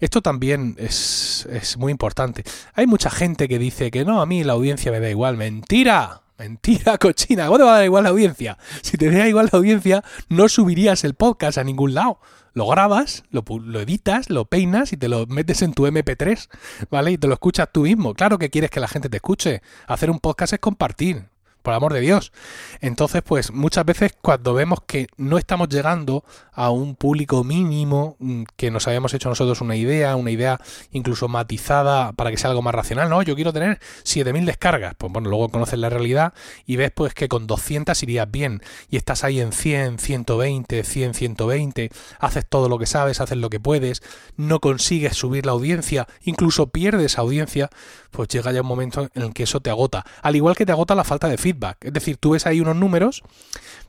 Esto 0.00 0.22
también 0.22 0.76
es, 0.78 1.46
es, 1.50 1.76
muy 1.76 1.90
importante. 1.90 2.44
Hay 2.74 2.86
mucha 2.86 3.10
gente 3.10 3.48
que 3.48 3.58
dice 3.58 3.90
que 3.90 4.04
no, 4.04 4.20
a 4.20 4.26
mí 4.26 4.44
la 4.44 4.54
audiencia 4.54 4.92
me 4.92 5.00
da 5.00 5.10
igual. 5.10 5.36
Mentira. 5.36 6.22
Mentira, 6.38 6.98
cochina. 7.00 7.46
¿Cómo 7.46 7.58
te 7.58 7.64
va 7.64 7.72
a 7.72 7.76
dar 7.76 7.84
igual 7.84 8.04
la 8.04 8.10
audiencia? 8.10 8.58
Si 8.82 8.96
te 8.96 9.10
da 9.10 9.28
igual 9.28 9.48
la 9.52 9.58
audiencia, 9.58 10.04
no 10.28 10.48
subirías 10.48 11.04
el 11.04 11.14
podcast 11.14 11.58
a 11.58 11.64
ningún 11.64 11.94
lado. 11.94 12.20
Lo 12.54 12.66
grabas, 12.68 13.24
lo, 13.30 13.44
lo, 13.60 13.80
editas, 13.80 14.30
lo 14.30 14.44
peinas 14.46 14.92
y 14.92 14.96
te 14.96 15.08
lo 15.08 15.26
metes 15.26 15.62
en 15.62 15.74
tu 15.74 15.86
MP3, 15.86 16.48
¿vale? 16.90 17.12
Y 17.12 17.18
te 17.18 17.26
lo 17.26 17.34
escuchas 17.34 17.68
tú 17.72 17.82
mismo. 17.82 18.14
Claro 18.14 18.38
que 18.38 18.50
quieres 18.50 18.70
que 18.70 18.80
la 18.80 18.88
gente 18.88 19.08
te 19.08 19.16
escuche. 19.16 19.62
Hacer 19.86 20.10
un 20.10 20.20
podcast 20.20 20.54
es 20.54 20.58
compartir 20.60 21.24
por 21.62 21.74
amor 21.74 21.92
de 21.92 22.00
Dios. 22.00 22.32
Entonces, 22.80 23.22
pues 23.22 23.52
muchas 23.52 23.84
veces 23.84 24.12
cuando 24.20 24.54
vemos 24.54 24.80
que 24.86 25.08
no 25.16 25.38
estamos 25.38 25.68
llegando 25.68 26.24
a 26.52 26.70
un 26.70 26.96
público 26.96 27.44
mínimo, 27.44 28.16
mm, 28.18 28.44
que 28.56 28.70
nos 28.70 28.86
habíamos 28.86 29.14
hecho 29.14 29.28
nosotros 29.28 29.60
una 29.60 29.76
idea, 29.76 30.16
una 30.16 30.30
idea 30.30 30.60
incluso 30.92 31.28
matizada 31.28 32.12
para 32.12 32.30
que 32.30 32.36
sea 32.36 32.50
algo 32.50 32.62
más 32.62 32.74
racional, 32.74 33.08
no, 33.08 33.22
yo 33.22 33.34
quiero 33.34 33.52
tener 33.52 33.78
7000 34.04 34.46
descargas, 34.46 34.94
pues 34.96 35.12
bueno, 35.12 35.28
luego 35.28 35.48
conoces 35.48 35.78
la 35.78 35.90
realidad 35.90 36.32
y 36.66 36.76
ves 36.76 36.90
pues 36.94 37.14
que 37.14 37.28
con 37.28 37.46
200 37.46 38.02
irías 38.02 38.30
bien 38.30 38.62
y 38.88 38.96
estás 38.96 39.24
ahí 39.24 39.40
en 39.40 39.52
100, 39.52 39.98
120, 39.98 40.84
100, 40.84 41.14
120, 41.14 41.90
haces 42.18 42.46
todo 42.48 42.68
lo 42.68 42.78
que 42.78 42.86
sabes, 42.86 43.20
haces 43.20 43.36
lo 43.36 43.50
que 43.50 43.60
puedes, 43.60 44.02
no 44.36 44.60
consigues 44.60 45.16
subir 45.16 45.46
la 45.46 45.52
audiencia, 45.52 46.08
incluso 46.22 46.68
pierdes 46.68 47.18
audiencia, 47.18 47.68
pues 48.10 48.28
llega 48.28 48.52
ya 48.52 48.62
un 48.62 48.66
momento 48.68 49.08
en 49.14 49.22
el 49.22 49.34
que 49.34 49.44
eso 49.44 49.60
te 49.60 49.70
agota, 49.70 50.04
al 50.22 50.36
igual 50.36 50.56
que 50.56 50.66
te 50.66 50.72
agota 50.72 50.94
la 50.94 51.04
falta 51.04 51.28
de 51.28 51.36
feedback. 51.36 51.47
Es 51.80 51.92
decir, 51.92 52.16
tú 52.16 52.30
ves 52.30 52.46
ahí 52.46 52.60
unos 52.60 52.76
números, 52.76 53.22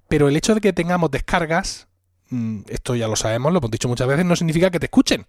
pero 0.07 0.27
el 0.27 0.35
hecho 0.35 0.55
de 0.55 0.61
que 0.61 0.73
tengamos 0.73 1.11
descargas, 1.11 1.87
mm, 2.29 2.61
esto 2.67 2.95
ya 2.95 3.07
lo 3.07 3.15
sabemos, 3.15 3.51
lo 3.51 3.59
hemos 3.59 3.71
dicho 3.71 3.87
muchas 3.87 4.07
veces, 4.07 4.25
no 4.25 4.35
significa 4.35 4.69
que 4.69 4.79
te 4.79 4.87
escuchen 4.87 5.25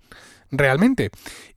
realmente. 0.50 1.10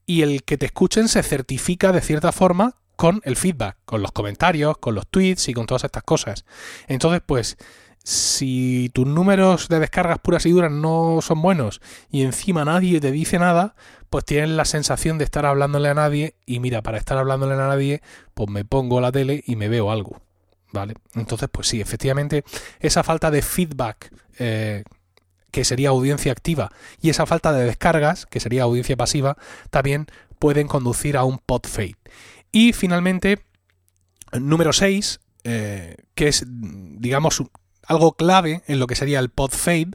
Y 0.05 0.21
el 0.21 0.43
que 0.43 0.57
te 0.57 0.65
escuchen 0.65 1.07
se 1.07 1.23
certifica 1.23 1.91
de 1.91 2.01
cierta 2.01 2.31
forma 2.31 2.75
con 2.95 3.21
el 3.23 3.35
feedback, 3.35 3.77
con 3.85 4.01
los 4.01 4.11
comentarios, 4.11 4.77
con 4.77 4.95
los 4.95 5.07
tweets 5.07 5.49
y 5.49 5.53
con 5.53 5.65
todas 5.65 5.83
estas 5.83 6.03
cosas. 6.03 6.45
Entonces, 6.87 7.21
pues, 7.25 7.57
si 8.03 8.91
tus 8.93 9.07
números 9.07 9.69
de 9.69 9.79
descargas 9.79 10.19
puras 10.19 10.45
y 10.45 10.51
duras 10.51 10.71
no 10.71 11.19
son 11.21 11.41
buenos 11.41 11.81
y 12.11 12.23
encima 12.23 12.65
nadie 12.65 12.99
te 12.99 13.11
dice 13.11 13.39
nada, 13.39 13.75
pues 14.09 14.25
tienes 14.25 14.49
la 14.49 14.65
sensación 14.65 15.17
de 15.17 15.23
estar 15.23 15.45
hablándole 15.45 15.89
a 15.89 15.93
nadie 15.93 16.35
y 16.45 16.59
mira, 16.59 16.81
para 16.81 16.97
estar 16.97 17.17
hablándole 17.17 17.53
a 17.53 17.57
nadie, 17.57 18.01
pues 18.33 18.49
me 18.49 18.65
pongo 18.65 18.99
la 18.99 19.11
tele 19.11 19.43
y 19.47 19.55
me 19.55 19.69
veo 19.69 19.89
algo. 19.89 20.21
¿Vale? 20.73 20.95
Entonces, 21.13 21.47
pues 21.51 21.67
sí, 21.67 21.79
efectivamente, 21.79 22.43
esa 22.79 23.03
falta 23.03 23.29
de 23.29 23.43
feedback, 23.43 24.11
eh, 24.39 24.83
que 25.51 25.63
sería 25.63 25.89
audiencia 25.89 26.31
activa, 26.31 26.71
y 26.99 27.11
esa 27.11 27.27
falta 27.27 27.53
de 27.53 27.63
descargas, 27.63 28.25
que 28.25 28.39
sería 28.39 28.63
audiencia 28.63 28.97
pasiva, 28.97 29.37
también 29.69 30.07
pueden 30.39 30.67
conducir 30.67 31.15
a 31.15 31.23
un 31.23 31.37
pod 31.37 31.67
fade. 31.67 31.95
Y 32.51 32.73
finalmente, 32.73 33.45
número 34.31 34.73
6, 34.73 35.19
eh, 35.43 35.95
que 36.15 36.27
es, 36.27 36.43
digamos, 36.47 37.43
algo 37.85 38.13
clave 38.13 38.63
en 38.65 38.79
lo 38.79 38.87
que 38.87 38.95
sería 38.95 39.19
el 39.19 39.29
pod 39.29 39.51
fade, 39.51 39.91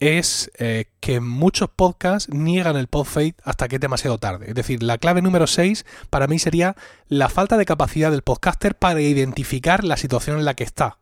es 0.00 0.50
eh, 0.58 0.86
que 1.00 1.20
muchos 1.20 1.68
podcasts 1.68 2.32
niegan 2.32 2.76
el 2.76 2.88
pod 2.88 3.04
fade 3.04 3.34
hasta 3.44 3.68
que 3.68 3.76
es 3.76 3.80
demasiado 3.80 4.18
tarde. 4.18 4.46
Es 4.48 4.54
decir, 4.54 4.82
la 4.82 4.98
clave 4.98 5.22
número 5.22 5.46
6 5.46 5.84
para 6.08 6.26
mí 6.26 6.38
sería 6.38 6.74
la 7.08 7.28
falta 7.28 7.58
de 7.58 7.66
capacidad 7.66 8.10
del 8.10 8.22
podcaster 8.22 8.74
para 8.74 9.00
identificar 9.00 9.84
la 9.84 9.96
situación 9.96 10.38
en 10.38 10.44
la 10.46 10.54
que 10.54 10.64
está 10.64 10.96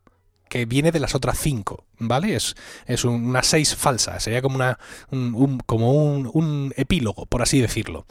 que 0.48 0.64
viene 0.64 0.92
de 0.92 1.00
las 1.00 1.14
otras 1.14 1.38
cinco, 1.38 1.84
¿vale? 1.98 2.34
Es, 2.34 2.56
es 2.86 3.04
una 3.04 3.42
seis 3.42 3.76
falsa, 3.76 4.18
sería 4.18 4.42
como, 4.42 4.56
una, 4.56 4.78
un, 5.10 5.60
como 5.66 5.92
un, 5.92 6.30
un, 6.32 6.72
epílogo, 6.76 7.26
por 7.26 7.42
así 7.42 7.60
decirlo. 7.60 8.06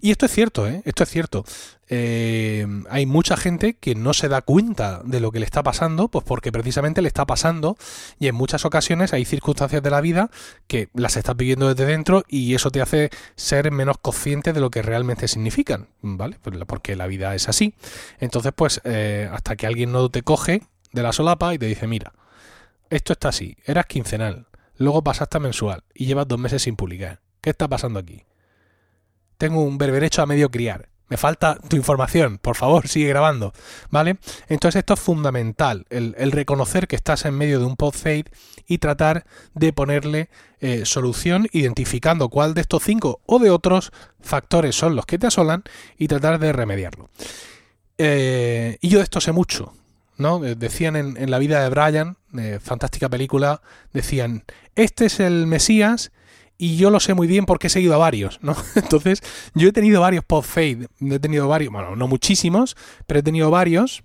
Y 0.00 0.12
esto 0.12 0.26
es 0.26 0.32
cierto, 0.32 0.68
¿eh? 0.68 0.82
Esto 0.84 1.02
es 1.02 1.10
cierto. 1.10 1.44
Eh, 1.92 2.68
hay 2.88 3.04
mucha 3.04 3.36
gente 3.36 3.74
que 3.74 3.96
no 3.96 4.14
se 4.14 4.28
da 4.28 4.42
cuenta 4.42 5.02
de 5.04 5.18
lo 5.18 5.32
que 5.32 5.40
le 5.40 5.44
está 5.44 5.64
pasando, 5.64 6.06
pues 6.06 6.24
porque 6.24 6.52
precisamente 6.52 7.02
le 7.02 7.08
está 7.08 7.26
pasando 7.26 7.76
y 8.20 8.28
en 8.28 8.36
muchas 8.36 8.64
ocasiones 8.64 9.12
hay 9.12 9.24
circunstancias 9.24 9.82
de 9.82 9.90
la 9.90 10.00
vida 10.00 10.30
que 10.68 10.88
las 10.94 11.16
estás 11.16 11.36
viviendo 11.36 11.68
desde 11.68 11.90
dentro 11.90 12.22
y 12.28 12.54
eso 12.54 12.70
te 12.70 12.80
hace 12.80 13.10
ser 13.34 13.72
menos 13.72 13.98
consciente 13.98 14.52
de 14.52 14.60
lo 14.60 14.70
que 14.70 14.82
realmente 14.82 15.26
significan, 15.26 15.88
¿vale? 16.00 16.38
Porque 16.40 16.94
la 16.94 17.08
vida 17.08 17.34
es 17.34 17.48
así. 17.48 17.74
Entonces, 18.20 18.52
pues 18.54 18.80
eh, 18.84 19.28
hasta 19.32 19.56
que 19.56 19.66
alguien 19.66 19.90
no 19.90 20.10
te 20.10 20.22
coge 20.22 20.62
de 20.92 21.02
la 21.02 21.12
solapa 21.12 21.52
y 21.54 21.58
te 21.58 21.66
dice, 21.66 21.88
mira, 21.88 22.12
esto 22.88 23.12
está 23.12 23.30
así, 23.30 23.56
eras 23.64 23.86
quincenal, 23.86 24.46
luego 24.76 25.02
pasaste 25.02 25.38
a 25.38 25.40
mensual 25.40 25.82
y 25.92 26.06
llevas 26.06 26.28
dos 26.28 26.38
meses 26.38 26.62
sin 26.62 26.76
publicar. 26.76 27.20
¿Qué 27.40 27.50
está 27.50 27.66
pasando 27.66 27.98
aquí? 27.98 28.22
Tengo 29.38 29.62
un 29.62 29.76
berberecho 29.76 30.22
a 30.22 30.26
medio 30.26 30.52
criar. 30.52 30.89
Me 31.10 31.16
falta 31.16 31.58
tu 31.68 31.74
información, 31.74 32.38
por 32.38 32.56
favor, 32.56 32.86
sigue 32.86 33.08
grabando, 33.08 33.52
¿vale? 33.90 34.18
Entonces 34.48 34.78
esto 34.78 34.94
es 34.94 35.00
fundamental, 35.00 35.84
el, 35.90 36.14
reconocer 36.30 36.86
que 36.86 36.94
estás 36.94 37.24
en 37.24 37.34
medio 37.34 37.58
de 37.58 37.64
un 37.64 37.74
pod 37.74 37.94
fade 37.94 38.26
y 38.68 38.78
tratar 38.78 39.26
de 39.52 39.72
ponerle 39.72 40.30
eh, 40.60 40.86
solución 40.86 41.48
identificando 41.50 42.28
cuál 42.28 42.54
de 42.54 42.60
estos 42.60 42.84
cinco 42.84 43.20
o 43.26 43.40
de 43.40 43.50
otros 43.50 43.90
factores 44.20 44.76
son 44.76 44.94
los 44.94 45.04
que 45.04 45.18
te 45.18 45.26
asolan 45.26 45.64
y 45.98 46.06
tratar 46.06 46.38
de 46.38 46.52
remediarlo. 46.52 47.10
Eh, 47.98 48.78
y 48.80 48.88
yo 48.88 48.98
de 48.98 49.04
esto 49.04 49.20
sé 49.20 49.32
mucho, 49.32 49.74
¿no? 50.16 50.44
Eh, 50.44 50.54
decían 50.54 50.94
en, 50.94 51.28
la 51.28 51.38
vida 51.38 51.60
de 51.60 51.70
Brian, 51.70 52.18
fantástica 52.62 53.08
película, 53.08 53.62
decían, 53.92 54.44
este 54.76 55.06
es 55.06 55.18
el 55.18 55.48
Mesías 55.48 56.12
y 56.60 56.76
yo 56.76 56.90
lo 56.90 57.00
sé 57.00 57.14
muy 57.14 57.26
bien 57.26 57.46
porque 57.46 57.68
he 57.68 57.70
seguido 57.70 57.94
a 57.94 57.96
varios, 57.96 58.38
¿no? 58.42 58.54
Entonces, 58.74 59.22
yo 59.54 59.68
he 59.68 59.72
tenido 59.72 60.02
varios 60.02 60.22
pod 60.24 60.42
fade, 60.42 60.88
he 61.00 61.18
tenido 61.18 61.48
varios, 61.48 61.72
bueno, 61.72 61.96
no 61.96 62.06
muchísimos, 62.06 62.76
pero 63.06 63.20
he 63.20 63.22
tenido 63.22 63.50
varios 63.50 64.02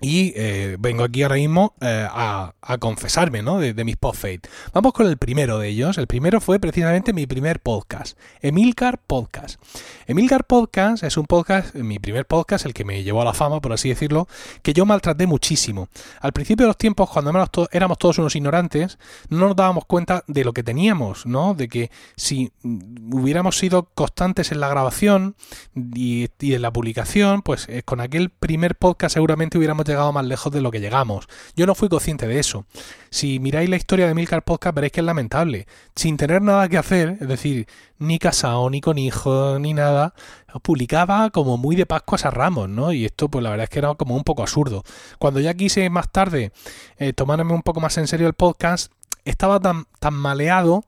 y 0.00 0.32
eh, 0.34 0.76
vengo 0.78 1.04
aquí 1.04 1.22
ahora 1.22 1.36
mismo 1.36 1.74
eh, 1.80 2.06
a, 2.10 2.52
confesarme 2.80 3.42
¿no? 3.42 3.60
de, 3.60 3.84
mis 3.84 3.96
post-fade. 3.96 4.40
Vamos 4.72 4.92
con 4.92 5.06
el 5.06 5.16
primero 5.16 5.58
de 5.58 5.68
ellos. 5.68 5.98
El 5.98 6.06
primero 6.06 6.40
fue 6.40 6.58
precisamente 6.58 7.12
mi 7.12 7.26
primer 7.26 7.60
podcast, 7.60 8.18
Emilcar 8.40 8.98
Podcast. 8.98 9.60
Emilcar 10.06 10.44
Podcast 10.44 11.04
es 11.04 11.16
un 11.16 11.26
podcast, 11.26 11.74
mi 11.76 11.98
primer 11.98 12.26
podcast, 12.26 12.66
el 12.66 12.74
que 12.74 12.84
me 12.84 13.02
llevó 13.04 13.22
a 13.22 13.24
la 13.24 13.34
fama, 13.34 13.60
por 13.60 13.72
así 13.72 13.88
decirlo, 13.88 14.26
que 14.62 14.72
yo 14.72 14.84
maltraté 14.84 15.26
muchísimo. 15.26 15.88
Al 16.20 16.32
principio 16.32 16.64
de 16.64 16.68
los 16.68 16.78
tiempos, 16.78 17.08
cuando 17.08 17.30
éramos, 17.70 17.98
todos 17.98 18.18
unos 18.18 18.34
ignorantes, 18.34 18.98
no 19.28 19.38
nos 19.38 19.56
dábamos 19.56 19.84
cuenta 19.84 20.24
de 20.26 20.44
lo 20.44 20.52
que 20.52 20.62
teníamos, 20.62 21.24
¿no? 21.24 21.54
De 21.54 21.68
que 21.68 21.90
si 22.16 22.50
hubiéramos 22.64 23.58
sido 23.58 23.88
constantes 23.94 24.50
en 24.50 24.60
la 24.60 24.68
grabación 24.68 25.36
y, 25.74 26.28
y 26.40 26.54
en 26.54 26.62
la 26.62 26.72
publicación, 26.72 27.42
pues 27.42 27.68
eh, 27.68 27.82
con 27.84 28.00
aquel 28.00 28.30
primer 28.30 28.74
podcast 28.74 29.14
seguramente 29.14 29.56
hubiéramos 29.58 29.83
llegado 29.84 30.12
más 30.12 30.24
lejos 30.24 30.52
de 30.52 30.60
lo 30.60 30.70
que 30.70 30.80
llegamos. 30.80 31.26
Yo 31.56 31.66
no 31.66 31.74
fui 31.74 31.88
consciente 31.88 32.26
de 32.26 32.38
eso. 32.38 32.66
Si 33.10 33.38
miráis 33.38 33.68
la 33.68 33.76
historia 33.76 34.06
de 34.06 34.14
Milcar 34.14 34.42
Podcast 34.42 34.74
veréis 34.74 34.92
que 34.92 35.00
es 35.00 35.06
lamentable. 35.06 35.66
Sin 35.94 36.16
tener 36.16 36.42
nada 36.42 36.68
que 36.68 36.78
hacer, 36.78 37.18
es 37.20 37.28
decir, 37.28 37.66
ni 37.98 38.18
casado, 38.18 38.68
ni 38.70 38.80
con 38.80 38.98
hijos, 38.98 39.60
ni 39.60 39.74
nada, 39.74 40.14
publicaba 40.62 41.30
como 41.30 41.56
muy 41.56 41.76
de 41.76 41.86
Pascuas 41.86 42.24
a 42.24 42.30
Ramos, 42.30 42.68
¿no? 42.68 42.92
Y 42.92 43.04
esto 43.04 43.28
pues 43.28 43.42
la 43.42 43.50
verdad 43.50 43.64
es 43.64 43.70
que 43.70 43.78
era 43.78 43.94
como 43.94 44.16
un 44.16 44.24
poco 44.24 44.42
absurdo. 44.42 44.82
Cuando 45.18 45.40
ya 45.40 45.54
quise 45.54 45.88
más 45.90 46.10
tarde 46.10 46.52
eh, 46.98 47.12
tomarme 47.12 47.52
un 47.52 47.62
poco 47.62 47.80
más 47.80 47.96
en 47.98 48.06
serio 48.06 48.26
el 48.26 48.34
podcast, 48.34 48.92
estaba 49.24 49.60
tan, 49.60 49.86
tan 49.98 50.14
maleado 50.14 50.84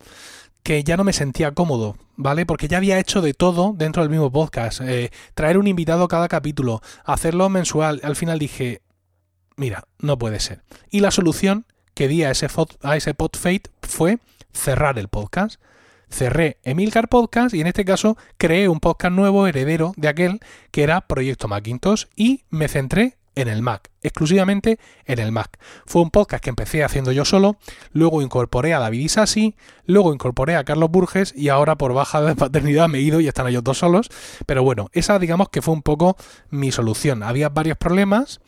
que 0.62 0.82
ya 0.82 0.96
no 0.96 1.04
me 1.04 1.12
sentía 1.12 1.52
cómodo, 1.52 1.96
¿vale? 2.16 2.44
Porque 2.44 2.66
ya 2.66 2.78
había 2.78 2.98
hecho 2.98 3.20
de 3.20 3.34
todo 3.34 3.72
dentro 3.76 4.02
del 4.02 4.10
mismo 4.10 4.32
podcast. 4.32 4.80
Eh, 4.80 5.10
traer 5.34 5.58
un 5.58 5.68
invitado 5.68 6.08
cada 6.08 6.26
capítulo, 6.26 6.82
hacerlo 7.04 7.48
mensual. 7.48 8.00
Al 8.02 8.16
final 8.16 8.40
dije, 8.40 8.82
mira, 9.56 9.88
no 9.98 10.18
puede 10.18 10.40
ser. 10.40 10.62
Y 10.90 11.00
la 11.00 11.10
solución 11.10 11.66
que 11.94 12.08
di 12.08 12.22
a 12.22 12.30
ese, 12.30 12.46
a 12.82 12.96
ese 12.96 13.14
fue 13.82 14.18
cerrar 14.52 14.98
el 14.98 15.08
podcast. 15.08 15.60
Cerré 16.08 16.58
Emilcar 16.62 17.08
Podcast 17.08 17.54
y 17.54 17.60
en 17.60 17.66
este 17.66 17.84
caso 17.84 18.16
creé 18.36 18.68
un 18.68 18.78
podcast 18.78 19.12
nuevo 19.12 19.46
heredero 19.46 19.92
de 19.96 20.08
aquel 20.08 20.40
que 20.70 20.84
era 20.84 21.00
Proyecto 21.00 21.48
Macintosh 21.48 22.04
y 22.14 22.44
me 22.48 22.68
centré 22.68 23.16
en 23.36 23.48
el 23.48 23.62
Mac, 23.62 23.90
exclusivamente 24.02 24.80
en 25.04 25.20
el 25.20 25.30
Mac. 25.30 25.58
Fue 25.84 26.02
un 26.02 26.10
podcast 26.10 26.42
que 26.42 26.50
empecé 26.50 26.82
haciendo 26.82 27.12
yo 27.12 27.24
solo, 27.24 27.58
luego 27.92 28.22
incorporé 28.22 28.74
a 28.74 28.80
David 28.80 29.00
Isasi, 29.00 29.54
luego 29.84 30.12
incorporé 30.12 30.56
a 30.56 30.64
Carlos 30.64 30.90
Burges 30.90 31.32
y 31.36 31.50
ahora 31.50 31.76
por 31.76 31.92
baja 31.92 32.22
de 32.22 32.34
paternidad 32.34 32.88
me 32.88 32.98
he 32.98 33.02
ido 33.02 33.20
y 33.20 33.28
están 33.28 33.46
ellos 33.46 33.62
dos 33.62 33.78
solos. 33.78 34.08
Pero 34.46 34.64
bueno, 34.64 34.88
esa 34.92 35.18
digamos 35.18 35.50
que 35.50 35.62
fue 35.62 35.74
un 35.74 35.82
poco 35.82 36.16
mi 36.50 36.72
solución. 36.72 37.22
Había 37.22 37.50
varios 37.50 37.76
problemas 37.76 38.40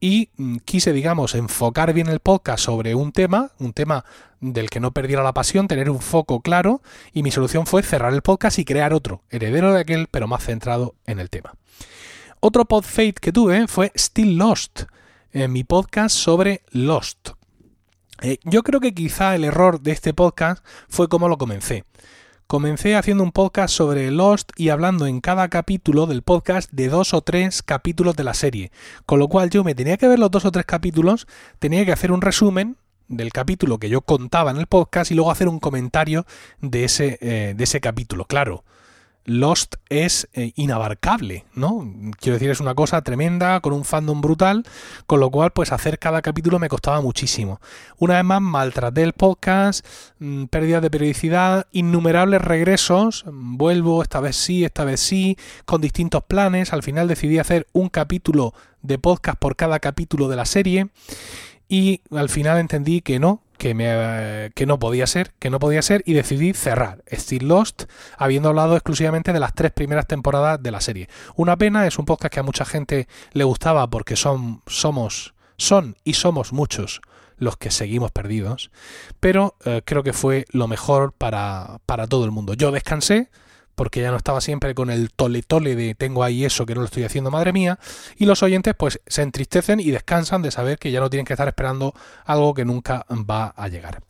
y 0.00 0.30
mm, 0.36 0.56
quise, 0.64 0.92
digamos, 0.92 1.34
enfocar 1.34 1.94
bien 1.94 2.08
el 2.08 2.18
podcast 2.18 2.64
sobre 2.64 2.94
un 2.96 3.12
tema, 3.12 3.52
un 3.58 3.72
tema 3.72 4.04
del 4.40 4.70
que 4.70 4.80
no 4.80 4.90
perdiera 4.90 5.22
la 5.22 5.32
pasión, 5.32 5.68
tener 5.68 5.88
un 5.88 6.00
foco 6.00 6.40
claro 6.40 6.82
y 7.12 7.22
mi 7.22 7.30
solución 7.30 7.64
fue 7.66 7.84
cerrar 7.84 8.12
el 8.12 8.22
podcast 8.22 8.58
y 8.58 8.64
crear 8.64 8.92
otro, 8.92 9.22
heredero 9.30 9.72
de 9.72 9.80
aquel, 9.80 10.08
pero 10.10 10.26
más 10.26 10.44
centrado 10.44 10.96
en 11.06 11.20
el 11.20 11.30
tema. 11.30 11.54
Otro 12.44 12.64
pod 12.64 12.82
fate 12.82 13.20
que 13.20 13.30
tuve 13.30 13.68
fue 13.68 13.92
Still 13.94 14.36
Lost, 14.36 14.86
en 15.30 15.52
mi 15.52 15.62
podcast 15.62 16.16
sobre 16.16 16.62
Lost. 16.72 17.28
Eh, 18.20 18.38
yo 18.42 18.64
creo 18.64 18.80
que 18.80 18.92
quizá 18.92 19.36
el 19.36 19.44
error 19.44 19.80
de 19.80 19.92
este 19.92 20.12
podcast 20.12 20.64
fue 20.88 21.08
cómo 21.08 21.28
lo 21.28 21.38
comencé. 21.38 21.84
Comencé 22.48 22.96
haciendo 22.96 23.22
un 23.22 23.30
podcast 23.30 23.72
sobre 23.72 24.10
Lost 24.10 24.50
y 24.56 24.70
hablando 24.70 25.06
en 25.06 25.20
cada 25.20 25.46
capítulo 25.50 26.06
del 26.06 26.22
podcast 26.22 26.68
de 26.72 26.88
dos 26.88 27.14
o 27.14 27.20
tres 27.20 27.62
capítulos 27.62 28.16
de 28.16 28.24
la 28.24 28.34
serie. 28.34 28.72
Con 29.06 29.20
lo 29.20 29.28
cual 29.28 29.48
yo 29.48 29.62
me 29.62 29.76
tenía 29.76 29.96
que 29.96 30.08
ver 30.08 30.18
los 30.18 30.32
dos 30.32 30.44
o 30.44 30.50
tres 30.50 30.66
capítulos, 30.66 31.28
tenía 31.60 31.84
que 31.84 31.92
hacer 31.92 32.10
un 32.10 32.22
resumen 32.22 32.76
del 33.06 33.32
capítulo 33.32 33.78
que 33.78 33.88
yo 33.88 34.00
contaba 34.00 34.50
en 34.50 34.56
el 34.56 34.66
podcast 34.66 35.12
y 35.12 35.14
luego 35.14 35.30
hacer 35.30 35.46
un 35.46 35.60
comentario 35.60 36.26
de 36.60 36.82
ese, 36.82 37.18
eh, 37.20 37.54
de 37.56 37.62
ese 37.62 37.80
capítulo. 37.80 38.24
Claro, 38.24 38.64
Lost 39.24 39.76
es 39.88 40.28
eh, 40.32 40.52
inabarcable, 40.56 41.44
¿no? 41.54 41.88
Quiero 42.18 42.34
decir, 42.34 42.50
es 42.50 42.60
una 42.60 42.74
cosa 42.74 43.02
tremenda, 43.02 43.60
con 43.60 43.72
un 43.72 43.84
fandom 43.84 44.20
brutal, 44.20 44.64
con 45.06 45.20
lo 45.20 45.30
cual, 45.30 45.52
pues 45.52 45.72
hacer 45.72 45.98
cada 45.98 46.22
capítulo 46.22 46.58
me 46.58 46.68
costaba 46.68 47.00
muchísimo. 47.00 47.60
Una 47.98 48.14
vez 48.14 48.24
más, 48.24 48.40
maltraté 48.40 49.02
el 49.02 49.12
podcast, 49.12 49.86
mm, 50.18 50.44
pérdida 50.46 50.80
de 50.80 50.90
periodicidad, 50.90 51.66
innumerables 51.72 52.42
regresos, 52.42 53.24
vuelvo, 53.26 54.02
esta 54.02 54.20
vez 54.20 54.36
sí, 54.36 54.64
esta 54.64 54.84
vez 54.84 55.00
sí, 55.00 55.36
con 55.64 55.80
distintos 55.80 56.24
planes. 56.24 56.72
Al 56.72 56.82
final 56.82 57.08
decidí 57.08 57.38
hacer 57.38 57.66
un 57.72 57.88
capítulo 57.88 58.54
de 58.82 58.98
podcast 58.98 59.38
por 59.38 59.56
cada 59.56 59.78
capítulo 59.78 60.28
de 60.28 60.36
la 60.36 60.44
serie 60.44 60.88
y 61.68 62.02
al 62.10 62.28
final 62.28 62.58
entendí 62.58 63.00
que 63.00 63.18
no, 63.18 63.40
que, 63.62 63.74
me, 63.74 64.66
no 64.66 64.78
podía 64.80 65.06
ser, 65.06 65.34
que 65.38 65.48
no 65.48 65.60
podía 65.60 65.82
ser 65.82 66.02
y 66.04 66.14
decidí 66.14 66.52
cerrar 66.52 67.04
Still 67.12 67.46
Lost 67.46 67.84
habiendo 68.18 68.48
hablado 68.48 68.74
exclusivamente 68.74 69.32
de 69.32 69.38
las 69.38 69.54
tres 69.54 69.70
primeras 69.70 70.08
temporadas 70.08 70.60
de 70.60 70.72
la 70.72 70.80
serie. 70.80 71.08
Una 71.36 71.56
pena, 71.56 71.86
es 71.86 71.96
un 71.96 72.04
podcast 72.04 72.34
que 72.34 72.40
a 72.40 72.42
mucha 72.42 72.64
gente 72.64 73.06
le 73.32 73.44
gustaba 73.44 73.88
porque 73.88 74.16
son, 74.16 74.62
somos, 74.66 75.34
son 75.58 75.96
y 76.02 76.14
somos 76.14 76.52
muchos 76.52 77.02
los 77.36 77.56
que 77.56 77.70
seguimos 77.70 78.10
perdidos, 78.10 78.72
pero 79.20 79.54
eh, 79.64 79.82
creo 79.84 80.02
que 80.02 80.12
fue 80.12 80.44
lo 80.50 80.66
mejor 80.66 81.12
para, 81.12 81.78
para 81.86 82.08
todo 82.08 82.24
el 82.24 82.32
mundo. 82.32 82.54
Yo 82.54 82.72
descansé, 82.72 83.30
porque 83.74 84.00
ya 84.00 84.10
no 84.10 84.16
estaba 84.16 84.40
siempre 84.40 84.74
con 84.74 84.90
el 84.90 85.10
tole 85.10 85.42
tole 85.42 85.74
de 85.74 85.94
tengo 85.94 86.24
ahí 86.24 86.44
eso 86.44 86.66
que 86.66 86.74
no 86.74 86.80
lo 86.80 86.86
estoy 86.86 87.04
haciendo, 87.04 87.30
madre 87.30 87.52
mía, 87.52 87.78
y 88.16 88.26
los 88.26 88.42
oyentes 88.42 88.74
pues 88.76 89.00
se 89.06 89.22
entristecen 89.22 89.80
y 89.80 89.90
descansan 89.90 90.42
de 90.42 90.50
saber 90.50 90.78
que 90.78 90.90
ya 90.90 91.00
no 91.00 91.10
tienen 91.10 91.26
que 91.26 91.32
estar 91.32 91.48
esperando 91.48 91.94
algo 92.24 92.54
que 92.54 92.64
nunca 92.64 93.04
va 93.10 93.52
a 93.56 93.68
llegar. 93.68 94.02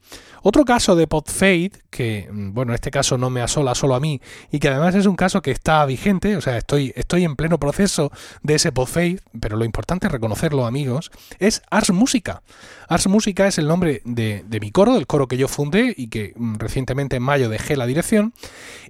Otro 0.45 0.65
caso 0.65 0.97
de 0.97 1.07
PodFade, 1.07 1.71
que 1.89 2.29
mm, 2.31 2.53
bueno, 2.53 2.73
en 2.73 2.75
este 2.75 2.91
caso 2.91 3.17
no 3.17 3.31
me 3.31 3.41
asola 3.41 3.77
solo 3.77 3.95
a 3.95 4.01
mí, 4.01 4.21
y 4.51 4.59
que 4.59 4.69
además 4.69 4.95
es 4.97 5.07
un 5.07 5.15
caso 5.15 5.41
que 5.41 5.53
está 5.53 5.85
vigente, 5.87 6.37
o 6.37 6.41
sea, 6.41 6.59
estoy, 6.59 6.93
estoy 6.97 7.25
en 7.25 7.37
pleno 7.37 7.59
proceso 7.59 8.11
de 8.43 8.57
ese 8.57 8.73
PodFade, 8.73 9.21
pero 9.41 9.57
lo 9.57 9.65
importante 9.65 10.09
es 10.09 10.13
reconocerlo, 10.13 10.67
amigos, 10.67 11.13
es 11.39 11.63
Ars 11.71 11.91
Música. 11.91 12.43
Ars 12.89 13.07
Música 13.07 13.47
es 13.47 13.59
el 13.59 13.69
nombre 13.69 14.03
de, 14.05 14.45
mi 14.61 14.73
coro, 14.73 14.95
del 14.95 15.07
coro 15.07 15.29
que 15.29 15.37
yo 15.37 15.47
fundé 15.47 15.95
y 15.97 16.09
que 16.09 16.33
mm, 16.35 16.57
recientemente 16.57 17.17
en 17.17 17.23
mayo 17.23 17.49
dejé 17.49 17.77
la 17.77 17.87
dirección, 17.87 18.35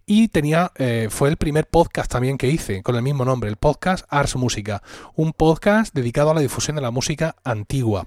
y 0.07 0.29
tenía, 0.29 0.62
eh, 0.76 1.09
fue 1.11 1.28
el 1.28 1.37
primer 1.37 1.66
podcast 1.66 2.11
también 2.11 2.38
que 2.38 2.49
hice 2.49 2.83
con 2.83 2.95
el 2.95 3.02
mismo 3.02 3.25
nombre, 3.25 3.50
el 3.50 3.57
podcast 3.57 4.04
Ars 4.09 4.37
Música, 4.37 4.83
un 5.16 5.33
podcast 5.33 5.92
dedicado 5.95 6.31
a 6.31 6.35
la 6.35 6.40
difusión 6.40 6.76
de 6.76 6.83
la 6.83 6.90
música 6.90 7.35
antigua. 7.42 8.07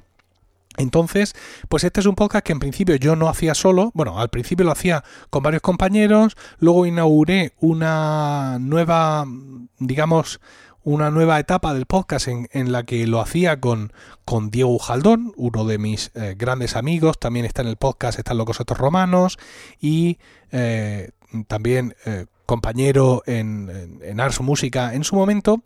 Entonces, 0.77 1.35
pues 1.69 1.83
este 1.83 2.00
es 2.00 2.05
un 2.05 2.15
podcast 2.15 2.45
que 2.45 2.51
en 2.51 2.59
principio 2.59 2.95
yo 2.95 3.15
no 3.15 3.29
hacía 3.29 3.55
solo, 3.55 3.91
bueno, 3.93 4.19
al 4.19 4.29
principio 4.29 4.65
lo 4.65 4.71
hacía 4.71 5.03
con 5.29 5.43
varios 5.43 5.62
compañeros, 5.62 6.38
luego 6.59 6.85
inauguré 6.85 7.53
una 7.59 8.57
nueva, 8.59 9.25
digamos, 9.79 10.39
una 10.85 11.09
nueva 11.09 11.39
etapa 11.39 11.74
del 11.74 11.88
podcast 11.88 12.27
en, 12.27 12.71
la 12.71 12.83
que 12.83 13.07
lo 13.07 13.19
hacía 13.19 13.59
con, 13.59 13.91
con 14.24 14.51
Diego 14.51 14.77
Jaldón, 14.77 15.33
uno 15.35 15.65
de 15.65 15.79
mis 15.79 16.11
eh, 16.13 16.35
grandes 16.37 16.75
amigos, 16.75 17.20
también 17.20 17.46
está 17.46 17.63
en 17.63 17.70
el 17.70 17.77
podcast, 17.77 18.20
están 18.20 18.37
Locos 18.37 18.59
Otros 18.59 18.77
Romanos, 18.77 19.39
y 19.81 20.20
eh, 20.51 21.09
también 21.48 21.96
eh, 22.05 22.27
compañero 22.46 23.24
en, 23.25 24.00
en 24.01 24.20
Ars 24.20 24.42
Música 24.42 24.94
en 24.94 25.03
su 25.03 25.16
momento. 25.16 25.62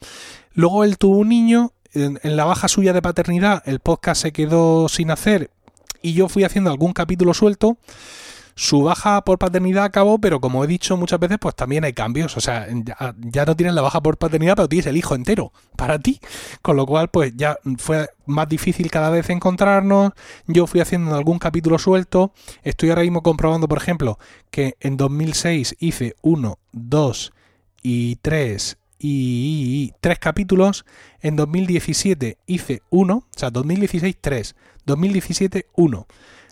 Luego 0.53 0.83
él 0.83 0.97
tuvo 0.97 1.17
un 1.17 1.29
niño 1.29 1.73
en, 1.93 2.19
la 2.23 2.45
baja 2.45 2.67
suya 2.67 2.93
de 2.93 3.01
paternidad 3.01 3.63
el 3.65 3.79
podcast 3.79 4.21
se 4.21 4.31
quedó 4.31 4.89
sin 4.89 5.11
hacer 5.11 5.49
y 6.01 6.13
yo 6.13 6.29
fui 6.29 6.43
haciendo 6.43 6.69
algún 6.69 6.93
capítulo 6.93 7.33
suelto. 7.33 7.77
Su 8.59 8.81
baja 8.83 9.23
por 9.23 9.39
paternidad 9.39 9.85
acabó, 9.85 10.19
pero 10.19 10.41
como 10.41 10.65
he 10.65 10.67
dicho 10.67 10.97
muchas 10.97 11.17
veces, 11.17 11.37
pues 11.39 11.55
también 11.55 11.85
hay 11.85 11.93
cambios. 11.93 12.35
O 12.35 12.41
sea, 12.41 12.67
ya, 13.17 13.45
no 13.45 13.55
tienes 13.55 13.73
la 13.73 13.81
baja 13.81 14.01
por 14.03 14.17
paternidad, 14.17 14.57
pero 14.57 14.67
tienes 14.67 14.85
el 14.87 14.97
hijo 14.97 15.15
entero 15.15 15.53
para 15.77 15.97
ti. 15.97 16.19
Con 16.61 16.75
lo 16.75 16.85
cual, 16.85 17.07
pues 17.07 17.31
ya 17.37 17.57
fue 17.77 18.09
más 18.25 18.49
difícil 18.49 18.91
cada 18.91 19.11
vez 19.11 19.29
encontrarnos. 19.29 20.11
Yo 20.45 20.67
fui 20.67 20.81
haciendo 20.81 21.15
algún 21.15 21.39
capítulo 21.39 21.79
suelto. 21.79 22.33
Estoy 22.61 22.89
ahora 22.89 23.03
mismo 23.03 23.23
comprobando, 23.23 23.69
por 23.69 23.77
ejemplo, 23.77 24.19
que 24.51 24.75
en 24.81 24.97
2006 24.97 25.77
hice 25.79 26.17
1, 26.21 26.59
2 26.73 27.33
y 27.81 28.17
3 28.17 28.77
y, 28.99 29.93
tres 30.01 30.19
capítulos. 30.19 30.85
En 31.21 31.37
2017 31.37 32.37
hice 32.45 32.81
uno, 32.89 33.23
o 33.33 33.39
sea, 33.39 33.51
2016 33.51 34.17
tres, 34.19 34.57
2017 34.85 35.67
uno, 35.77 36.07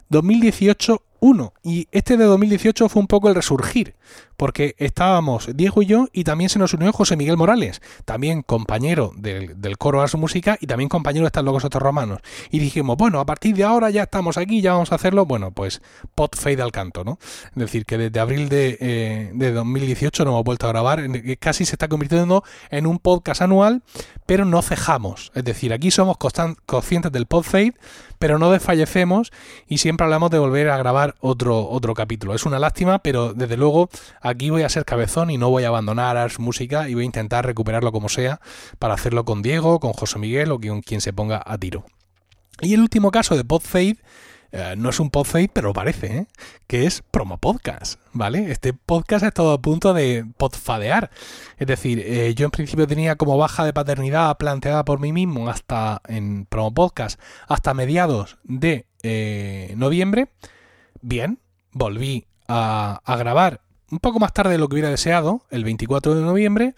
2018 0.07 1.01
1. 1.19 1.53
Y 1.63 1.87
este 1.91 2.17
de 2.17 2.25
2018 2.25 2.89
fue 2.89 3.01
un 3.01 3.07
poco 3.07 3.29
el 3.29 3.35
resurgir, 3.35 3.95
porque 4.35 4.75
estábamos 4.77 5.49
Diego 5.55 5.81
y 5.81 5.85
yo 5.85 6.07
y 6.13 6.23
también 6.23 6.49
se 6.49 6.59
nos 6.59 6.73
unió 6.73 6.91
José 6.93 7.15
Miguel 7.15 7.37
Morales, 7.37 7.81
también 8.05 8.41
compañero 8.41 9.11
del, 9.15 9.59
del 9.59 9.77
coro 9.77 10.01
Ars 10.01 10.15
Música 10.15 10.57
y 10.59 10.67
también 10.67 10.89
compañero 10.89 11.23
de 11.23 11.27
Estar 11.27 11.43
Locos 11.43 11.65
Otros 11.65 11.81
Romanos. 11.81 12.19
Y 12.51 12.59
dijimos, 12.59 12.97
bueno, 12.97 13.19
a 13.19 13.25
partir 13.25 13.55
de 13.55 13.63
ahora 13.63 13.89
ya 13.89 14.03
estamos 14.03 14.37
aquí, 14.37 14.61
ya 14.61 14.73
vamos 14.73 14.91
a 14.91 14.95
hacerlo, 14.95 15.25
bueno, 15.25 15.51
pues 15.51 15.81
pot 16.15 16.35
fade 16.35 16.61
al 16.61 16.71
canto, 16.71 17.03
¿no? 17.03 17.19
Es 17.51 17.55
decir, 17.55 17.85
que 17.85 17.97
desde 17.97 18.19
abril 18.19 18.49
de, 18.49 18.77
eh, 18.79 19.31
de 19.33 19.51
2018 19.51 20.25
no 20.25 20.31
hemos 20.31 20.43
vuelto 20.43 20.67
a 20.67 20.69
grabar, 20.69 21.03
casi 21.39 21.65
se 21.65 21.75
está 21.75 21.87
convirtiendo 21.87 22.43
en 22.69 22.87
un 22.87 22.99
podcast 22.99 23.41
anual, 23.41 23.83
pero 24.27 24.45
no 24.45 24.61
cejamos. 24.61 25.31
Es 25.33 25.43
decir, 25.43 25.73
aquí 25.73 25.89
somos 25.89 26.17
conscientes 26.17 27.11
del 27.11 27.25
pod 27.25 27.43
fade, 27.43 27.73
pero 28.19 28.37
no 28.37 28.51
desfallecemos 28.51 29.31
y 29.67 29.79
siempre 29.79 30.03
hablamos 30.03 30.29
de 30.29 30.37
volver 30.37 30.69
a 30.69 30.77
grabar 30.77 31.15
otro, 31.21 31.67
otro 31.67 31.95
capítulo. 31.95 32.35
Es 32.35 32.45
una 32.45 32.59
lástima, 32.59 32.99
pero 32.99 33.33
desde 33.33 33.57
luego 33.57 33.89
aquí 34.21 34.51
voy 34.51 34.61
a 34.61 34.69
ser 34.69 34.85
cabezón 34.85 35.31
y 35.31 35.37
no 35.37 35.49
voy 35.49 35.63
a 35.63 35.69
abandonar 35.69 36.17
Ars 36.17 36.39
Música 36.39 36.89
y 36.89 36.93
voy 36.93 37.03
a 37.03 37.07
intentar 37.07 37.45
recuperarlo 37.45 37.91
como 37.91 38.09
sea 38.09 38.39
para 38.77 38.93
hacerlo 38.93 39.25
con 39.25 39.41
Diego, 39.41 39.79
con 39.79 39.93
José 39.93 40.19
Miguel 40.19 40.51
o 40.51 40.59
con 40.59 40.81
quien 40.81 41.01
se 41.01 41.13
ponga 41.13 41.41
a 41.43 41.57
tiro. 41.57 41.85
Y 42.61 42.73
el 42.73 42.81
último 42.81 43.11
caso 43.11 43.37
de 43.37 43.45
PodFade 43.45 43.97
eh, 44.51 44.75
no 44.77 44.89
es 44.89 44.99
un 44.99 45.09
podfade, 45.09 45.49
pero 45.51 45.73
parece, 45.73 46.17
¿eh? 46.17 46.27
que 46.67 46.85
es 46.85 47.01
promo 47.11 47.37
podcast, 47.37 47.99
¿vale? 48.13 48.51
Este 48.51 48.73
podcast 48.73 49.23
ha 49.23 49.27
estado 49.27 49.51
a 49.51 49.61
punto 49.61 49.93
de 49.93 50.25
podfadear. 50.37 51.09
Es 51.57 51.67
decir, 51.67 51.99
eh, 51.99 52.33
yo 52.35 52.45
en 52.45 52.51
principio 52.51 52.87
tenía 52.87 53.15
como 53.15 53.37
baja 53.37 53.65
de 53.65 53.73
paternidad 53.73 54.37
planteada 54.37 54.85
por 54.85 54.99
mí 54.99 55.11
mismo 55.11 55.49
hasta 55.49 56.01
en 56.07 56.45
promo 56.45 56.73
podcast, 56.73 57.19
hasta 57.47 57.73
mediados 57.73 58.37
de 58.43 58.85
noviembre. 59.75 60.29
Bien, 61.01 61.39
volví 61.71 62.25
a, 62.47 63.01
a 63.05 63.15
grabar 63.15 63.61
un 63.91 63.99
poco 63.99 64.19
más 64.19 64.33
tarde 64.33 64.51
de 64.51 64.57
lo 64.57 64.67
que 64.67 64.75
hubiera 64.75 64.89
deseado, 64.89 65.43
el 65.49 65.63
24 65.63 66.15
de 66.15 66.21
noviembre. 66.21 66.75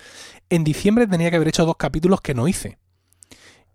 En 0.50 0.64
diciembre 0.64 1.08
tenía 1.08 1.30
que 1.30 1.38
haber 1.38 1.48
hecho 1.48 1.66
dos 1.66 1.78
capítulos 1.78 2.22
que 2.22 2.34
no 2.34 2.48
hice. 2.48 2.78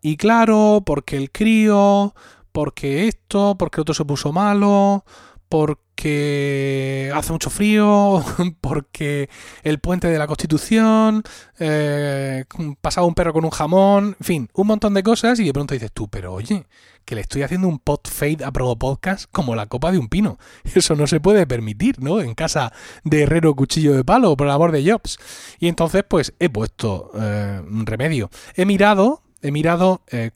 Y 0.01 0.17
claro, 0.17 0.83
porque 0.85 1.17
el 1.17 1.31
crío, 1.31 2.15
porque 2.55 3.09
esto, 3.09 3.57
porque 3.59 3.81
otro 3.81 3.95
se 3.95 4.05
puso 4.05 4.33
malo, 4.33 5.05
porque 5.49 7.11
hace 7.13 7.33
mucho 7.33 7.51
frío, 7.51 8.25
porque 8.61 9.29
el 9.65 9.81
puente 9.81 10.07
de 10.07 10.19
la 10.19 10.29
Constitución, 10.29 11.25
eh, 11.59 12.45
un 12.57 13.15
perro 13.15 13.33
con 13.33 13.45
un 13.45 13.51
jamón, 13.51 14.17
en 14.21 14.25
fin, 14.25 14.49
un 14.55 14.69
montón 14.69 14.95
de 14.95 15.03
cosas 15.03 15.41
y 15.41 15.45
de 15.45 15.53
pronto 15.53 15.75
dices 15.75 15.91
tú, 15.93 16.07
pero 16.07 16.33
oye, 16.33 16.65
que 17.05 17.17
le 17.17 17.23
estoy 17.23 17.43
haciendo 17.43 17.67
un 17.67 17.81
pot 17.81 18.09
fade 18.09 18.45
a 18.45 18.53
Promo 18.53 18.79
Podcast 18.79 19.29
como 19.33 19.57
la 19.57 19.67
copa 19.67 19.91
de 19.91 19.99
un 19.99 20.07
pino. 20.07 20.39
Eso 20.77 20.95
no 20.95 21.09
se 21.09 21.19
puede 21.19 21.49
permitir, 21.49 22.01
¿no? 22.01 22.21
En 22.21 22.35
casa 22.35 22.73
de 23.03 23.23
herrero 23.23 23.57
cuchillo 23.57 23.97
de 23.97 24.05
palo, 24.05 24.37
por 24.37 24.47
el 24.47 24.53
amor 24.53 24.71
de 24.71 24.89
Jobs. 24.89 25.19
Y 25.59 25.67
entonces, 25.67 26.05
pues 26.09 26.35
he 26.39 26.51
puesto 26.51 27.11
eh, 27.19 27.61
un 27.69 27.85
remedio. 27.85 28.31
He 28.55 28.65
mirado 28.65 29.25
he 29.45 29.51
mirado 29.51 30.01
eh, 30.11 30.31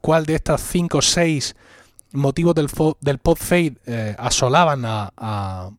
cuál 0.00 0.24
de 0.24 0.34
estas 0.34 0.62
5 0.62 0.98
o 0.98 1.02
6 1.02 1.54
motivos 2.12 2.54
del, 2.54 2.68
del 3.00 3.18
pod 3.18 3.36
fade 3.36 3.74
eh, 3.86 4.16
asolaban 4.18 4.84
a, 4.86 5.70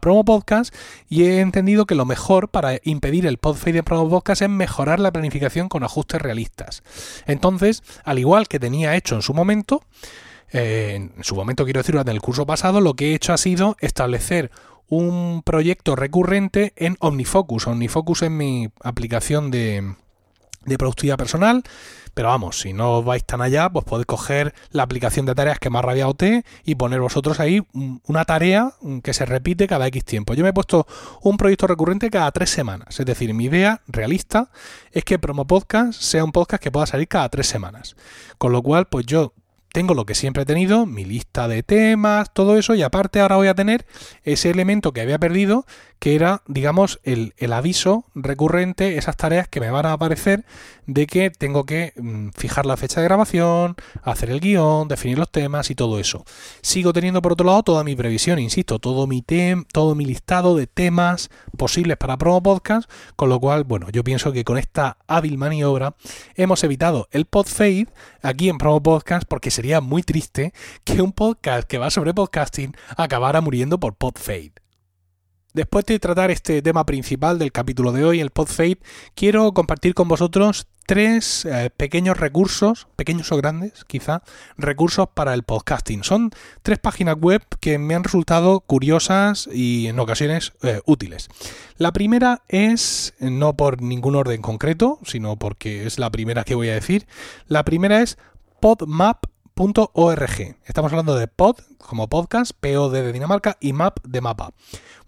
Promo 0.00 0.24
Podcast 0.24 0.74
y 1.08 1.22
he 1.22 1.40
entendido 1.40 1.86
que 1.86 1.94
lo 1.94 2.04
mejor 2.04 2.48
para 2.48 2.80
impedir 2.82 3.26
el 3.26 3.38
pod 3.38 3.54
fade 3.54 3.74
de 3.74 3.82
Promo 3.84 4.10
Podcast 4.10 4.42
es 4.42 4.48
mejorar 4.48 4.98
la 4.98 5.12
planificación 5.12 5.68
con 5.68 5.84
ajustes 5.84 6.20
realistas. 6.20 6.82
Entonces, 7.26 7.84
al 8.02 8.18
igual 8.18 8.48
que 8.48 8.58
tenía 8.58 8.96
hecho 8.96 9.14
en 9.14 9.22
su 9.22 9.34
momento, 9.34 9.84
eh, 10.52 11.10
en 11.16 11.22
su 11.22 11.36
momento 11.36 11.62
quiero 11.64 11.78
decir, 11.78 11.94
en 11.94 12.08
el 12.08 12.20
curso 12.20 12.44
pasado, 12.44 12.80
lo 12.80 12.94
que 12.94 13.12
he 13.12 13.14
hecho 13.14 13.32
ha 13.32 13.38
sido 13.38 13.76
establecer 13.78 14.50
un 14.88 15.42
proyecto 15.44 15.94
recurrente 15.94 16.72
en 16.74 16.96
OmniFocus. 16.98 17.68
OmniFocus 17.68 18.22
es 18.22 18.30
mi 18.32 18.70
aplicación 18.82 19.52
de, 19.52 19.94
de 20.66 20.78
productividad 20.78 21.16
personal. 21.16 21.62
Pero 22.14 22.28
vamos, 22.28 22.60
si 22.60 22.72
no 22.72 23.02
vais 23.02 23.24
tan 23.24 23.42
allá, 23.42 23.68
pues 23.70 23.84
podéis 23.84 24.06
coger 24.06 24.54
la 24.70 24.84
aplicación 24.84 25.26
de 25.26 25.34
tareas 25.34 25.58
que 25.58 25.68
más 25.68 25.84
rabiado 25.84 26.14
te 26.14 26.44
y 26.64 26.76
poner 26.76 27.00
vosotros 27.00 27.40
ahí 27.40 27.60
una 28.06 28.24
tarea 28.24 28.72
que 29.02 29.12
se 29.12 29.26
repite 29.26 29.66
cada 29.66 29.88
X 29.88 30.04
tiempo. 30.04 30.34
Yo 30.34 30.44
me 30.44 30.50
he 30.50 30.52
puesto 30.52 30.86
un 31.22 31.36
proyecto 31.36 31.66
recurrente 31.66 32.10
cada 32.10 32.30
tres 32.30 32.50
semanas. 32.50 33.00
Es 33.00 33.06
decir, 33.06 33.34
mi 33.34 33.46
idea 33.46 33.82
realista 33.88 34.50
es 34.92 35.04
que 35.04 35.18
Promo 35.18 35.44
Podcast 35.46 36.00
sea 36.00 36.24
un 36.24 36.30
podcast 36.30 36.62
que 36.62 36.70
pueda 36.70 36.86
salir 36.86 37.08
cada 37.08 37.28
tres 37.28 37.48
semanas. 37.48 37.96
Con 38.38 38.52
lo 38.52 38.62
cual, 38.62 38.86
pues 38.86 39.06
yo 39.06 39.34
tengo 39.74 39.94
lo 39.94 40.06
que 40.06 40.14
siempre 40.14 40.44
he 40.44 40.46
tenido, 40.46 40.86
mi 40.86 41.04
lista 41.04 41.48
de 41.48 41.64
temas, 41.64 42.32
todo 42.32 42.56
eso, 42.56 42.76
y 42.76 42.82
aparte 42.82 43.18
ahora 43.18 43.34
voy 43.34 43.48
a 43.48 43.56
tener 43.56 43.86
ese 44.22 44.50
elemento 44.50 44.92
que 44.92 45.00
había 45.00 45.18
perdido, 45.18 45.66
que 46.04 46.14
era, 46.14 46.42
digamos, 46.46 47.00
el, 47.02 47.32
aviso 47.50 48.04
recurrente, 48.14 48.98
esas 48.98 49.16
tareas 49.16 49.48
que 49.48 49.58
me 49.58 49.70
van 49.70 49.86
a 49.86 49.94
aparecer 49.94 50.44
de 50.86 51.06
que 51.06 51.30
tengo 51.30 51.64
que 51.64 51.94
mm, 51.96 52.28
fijar 52.36 52.66
la 52.66 52.76
fecha 52.76 53.00
de 53.00 53.06
grabación, 53.06 53.74
hacer 54.02 54.28
el 54.28 54.40
guion, 54.40 54.86
definir 54.86 55.18
los 55.18 55.30
temas 55.30 55.70
y 55.70 55.74
todo 55.74 55.98
eso. 55.98 56.26
Sigo 56.60 56.92
teniendo 56.92 57.22
por 57.22 57.32
otro 57.32 57.46
lado 57.46 57.62
toda 57.62 57.84
mi 57.84 57.96
previsión, 57.96 58.38
insisto, 58.38 58.78
todo 58.78 59.06
mi, 59.06 59.22
tem 59.22 59.64
todo 59.64 59.94
mi 59.94 60.04
listado 60.04 60.54
de 60.56 60.66
temas 60.66 61.30
posibles 61.56 61.96
para 61.96 62.18
Promo 62.18 62.42
Podcast, 62.42 62.90
con 63.16 63.30
lo 63.30 63.40
cual, 63.40 63.64
bueno, 63.64 63.88
yo 63.88 64.04
pienso 64.04 64.30
que 64.30 64.44
con 64.44 64.58
esta 64.58 64.98
hábil 65.06 65.38
maniobra 65.38 65.94
hemos 66.34 66.62
evitado 66.64 67.08
el 67.12 67.24
pod 67.24 67.46
fade 67.46 67.88
aquí 68.20 68.50
en 68.50 68.58
Promo 68.58 68.82
Podcast 68.82 69.26
porque 69.26 69.50
sería 69.50 69.80
muy 69.80 70.02
triste 70.02 70.52
que 70.84 71.00
un 71.00 71.12
podcast 71.12 71.66
que 71.66 71.78
va 71.78 71.88
sobre 71.88 72.12
podcasting 72.12 72.76
acabara 72.94 73.40
muriendo 73.40 73.80
por 73.80 73.94
pod 73.94 74.18
fade. 74.18 74.63
Después 75.54 75.86
de 75.86 76.00
tratar 76.00 76.32
este 76.32 76.62
tema 76.62 76.84
principal 76.84 77.38
del 77.38 77.52
capítulo 77.52 77.92
de 77.92 78.04
hoy, 78.04 78.18
el 78.18 78.30
PodFade, 78.30 78.80
quiero 79.14 79.52
compartir 79.52 79.94
con 79.94 80.08
vosotros 80.08 80.66
tres 80.84 81.44
eh, 81.44 81.70
pequeños 81.76 82.16
recursos, 82.16 82.88
pequeños 82.96 83.30
o 83.30 83.36
grandes 83.36 83.84
quizá, 83.84 84.24
recursos 84.58 85.06
para 85.14 85.32
el 85.32 85.44
podcasting. 85.44 86.02
Son 86.02 86.32
tres 86.64 86.80
páginas 86.80 87.14
web 87.20 87.40
que 87.60 87.78
me 87.78 87.94
han 87.94 88.02
resultado 88.02 88.62
curiosas 88.62 89.48
y 89.52 89.86
en 89.86 90.00
ocasiones 90.00 90.54
eh, 90.64 90.80
útiles. 90.86 91.28
La 91.76 91.92
primera 91.92 92.42
es, 92.48 93.14
no 93.20 93.56
por 93.56 93.80
ningún 93.80 94.16
orden 94.16 94.42
concreto, 94.42 94.98
sino 95.04 95.36
porque 95.36 95.86
es 95.86 96.00
la 96.00 96.10
primera 96.10 96.42
que 96.42 96.56
voy 96.56 96.70
a 96.70 96.74
decir, 96.74 97.06
la 97.46 97.64
primera 97.64 98.02
es 98.02 98.18
PodMap 98.58 99.26
.org. 99.56 100.56
Estamos 100.66 100.92
hablando 100.92 101.14
de 101.14 101.28
pod 101.28 101.56
como 101.78 102.08
podcast, 102.08 102.50
POD 102.58 102.92
de 102.92 103.12
Dinamarca 103.12 103.56
y 103.60 103.72
map 103.72 103.98
de 104.04 104.20
mapa. 104.20 104.52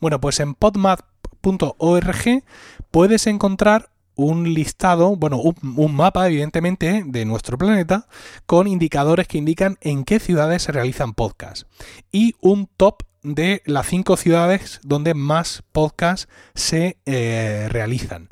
Bueno, 0.01 0.21
pues 0.21 0.41
en 0.41 0.55
podmap.org 0.55 2.45
puedes 2.91 3.27
encontrar 3.27 3.91
un 4.17 4.55
listado, 4.55 5.15
bueno, 5.15 5.39
un, 5.39 5.95
mapa 5.95 6.27
evidentemente 6.27 7.05
de 7.07 7.25
nuestro 7.27 7.59
planeta 7.59 8.09
con 8.47 8.67
indicadores 8.67 9.29
que 9.29 9.39
indican 9.39 9.77
en 9.83 10.05
qué 10.05 10.19
ciudades 10.19 10.63
se 10.63 10.73
realizan 10.73 11.13
podcasts 11.13 11.67
y 12.11 12.35
un 12.41 12.67
top 12.79 13.03
de 13.35 13.63
las 13.65 13.87
cinco 13.87 14.17
ciudades 14.17 14.79
donde 14.85 15.15
más 15.15 15.65
podcasts 15.73 16.29
se 16.55 16.99
eh, 17.07 17.67
realizan. 17.71 18.29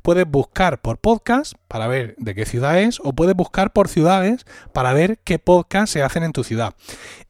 Puedes 0.00 0.26
buscar 0.26 0.80
por 0.80 0.98
podcast 0.98 1.52
para 1.68 1.86
ver 1.86 2.14
de 2.18 2.34
qué 2.34 2.46
ciudad 2.46 2.80
es 2.80 2.98
o 3.04 3.12
puedes 3.12 3.36
buscar 3.36 3.72
por 3.72 3.88
ciudades 3.88 4.46
para 4.72 4.94
ver 4.94 5.18
qué 5.22 5.38
podcasts 5.38 5.90
se 5.90 6.02
hacen 6.02 6.22
en 6.22 6.32
tu 6.32 6.44
ciudad. 6.44 6.74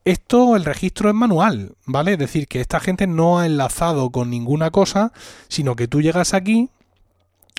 Esto, 0.04 0.54
el 0.54 0.64
registro 0.64 1.08
es 1.08 1.14
manual, 1.14 1.76
¿vale? 1.84 2.12
Es 2.12 2.18
decir, 2.18 2.46
que 2.46 2.60
esta 2.60 2.78
gente 2.78 3.06
no 3.06 3.40
ha 3.40 3.46
enlazado 3.46 4.10
con 4.10 4.30
ninguna 4.30 4.70
cosa, 4.70 5.12
sino 5.48 5.74
que 5.74 5.88
tú 5.88 6.00
llegas 6.00 6.34
aquí, 6.34 6.70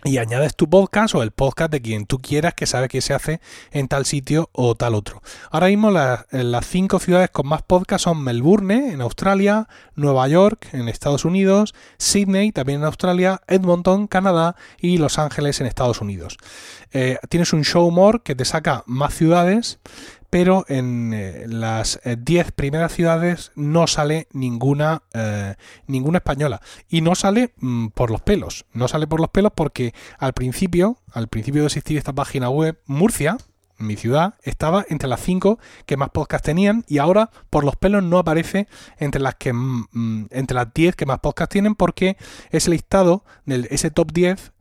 y 0.04 0.18
añades 0.18 0.56
tu 0.56 0.70
podcast 0.70 1.14
o 1.16 1.24
el 1.24 1.32
podcast 1.32 1.72
de 1.72 1.82
quien 1.82 2.06
tú 2.06 2.20
quieras 2.20 2.54
que 2.54 2.66
sabe 2.66 2.88
que 2.88 3.02
se 3.02 3.14
hace 3.14 3.42
en 3.72 3.88
tal 3.88 4.06
sitio 4.06 4.50
o 4.54 4.76
tal 4.76 4.96
otro. 4.96 5.22
Ahora 5.52 5.68
mismo 5.68 5.92
las 5.92 6.66
cinco 6.68 7.00
ciudades 7.00 7.30
con 7.30 7.48
más 7.48 7.64
podcasts 7.64 8.04
son 8.04 8.24
Melbourne 8.24 8.94
en 8.94 9.02
Australia, 9.02 9.68
Nueva 9.96 10.28
York 10.28 10.68
en 10.72 10.88
Estados 10.88 11.26
Unidos, 11.26 11.74
Sydney 11.98 12.52
también 12.52 12.80
en 12.80 12.86
Australia, 12.86 13.42
Edmonton, 13.48 14.08
Canadá 14.08 14.56
y 14.80 14.98
Los 14.98 15.20
Ángeles 15.20 15.60
en 15.60 15.68
Estados 15.68 16.00
Unidos. 16.00 16.38
Eh, 16.92 17.18
tienes 17.28 17.54
un 17.54 17.64
show 17.64 17.92
more 17.92 18.20
que 18.24 18.36
te 18.36 18.46
saca 18.46 18.84
más 18.88 19.14
ciudades 19.14 19.80
pero 20.30 20.66
en 20.68 21.14
eh, 21.14 21.46
las 21.48 22.00
10 22.04 22.48
eh, 22.48 22.52
primeras 22.52 22.94
ciudades 22.94 23.52
no 23.56 23.88
sale 23.88 24.28
ninguna, 24.32 25.04
eh, 25.14 25.56
ninguna 25.88 26.20
española. 26.20 26.62
Y 26.88 27.02
no 27.02 27.16
sale 27.16 27.54
mm, 27.58 27.88
por 27.88 28.12
los 28.12 28.22
pelos. 28.22 28.66
No 28.74 28.88
sale 28.88 29.08
por 29.08 29.20
los 29.20 29.30
pelos 29.30 29.52
porque 29.56 29.94
al 30.18 30.34
principio, 30.34 30.98
al 31.12 31.28
principio 31.28 31.62
de 31.62 31.68
existir 31.68 31.98
esta 31.98 32.14
página 32.14 32.50
web, 32.50 32.80
Murcia, 32.86 33.38
mi 33.80 33.96
ciudad, 33.96 34.36
estaba 34.44 34.86
entre 34.90 35.08
las 35.08 35.22
5 35.22 35.58
que 35.86 35.98
más 35.98 36.10
podcasts 36.10 36.46
tenían 36.46 36.84
y 36.88 36.98
ahora 36.98 37.32
por 37.50 37.64
los 37.64 37.78
pelos 37.78 38.04
no 38.04 38.18
aparece 38.18 38.68
entre 38.98 39.22
las 39.22 39.36
que 39.36 39.54
mm, 39.54 39.88
mm, 39.92 40.28
entre 40.32 40.56
las 40.56 40.74
10 40.74 40.96
que 40.96 41.06
más 41.06 41.20
podcasts 41.20 41.54
tienen 41.54 41.76
porque 41.76 42.18
ese 42.52 42.70
listado, 42.70 43.24
ese 43.48 43.90
top 43.90 44.12
10 44.12 44.52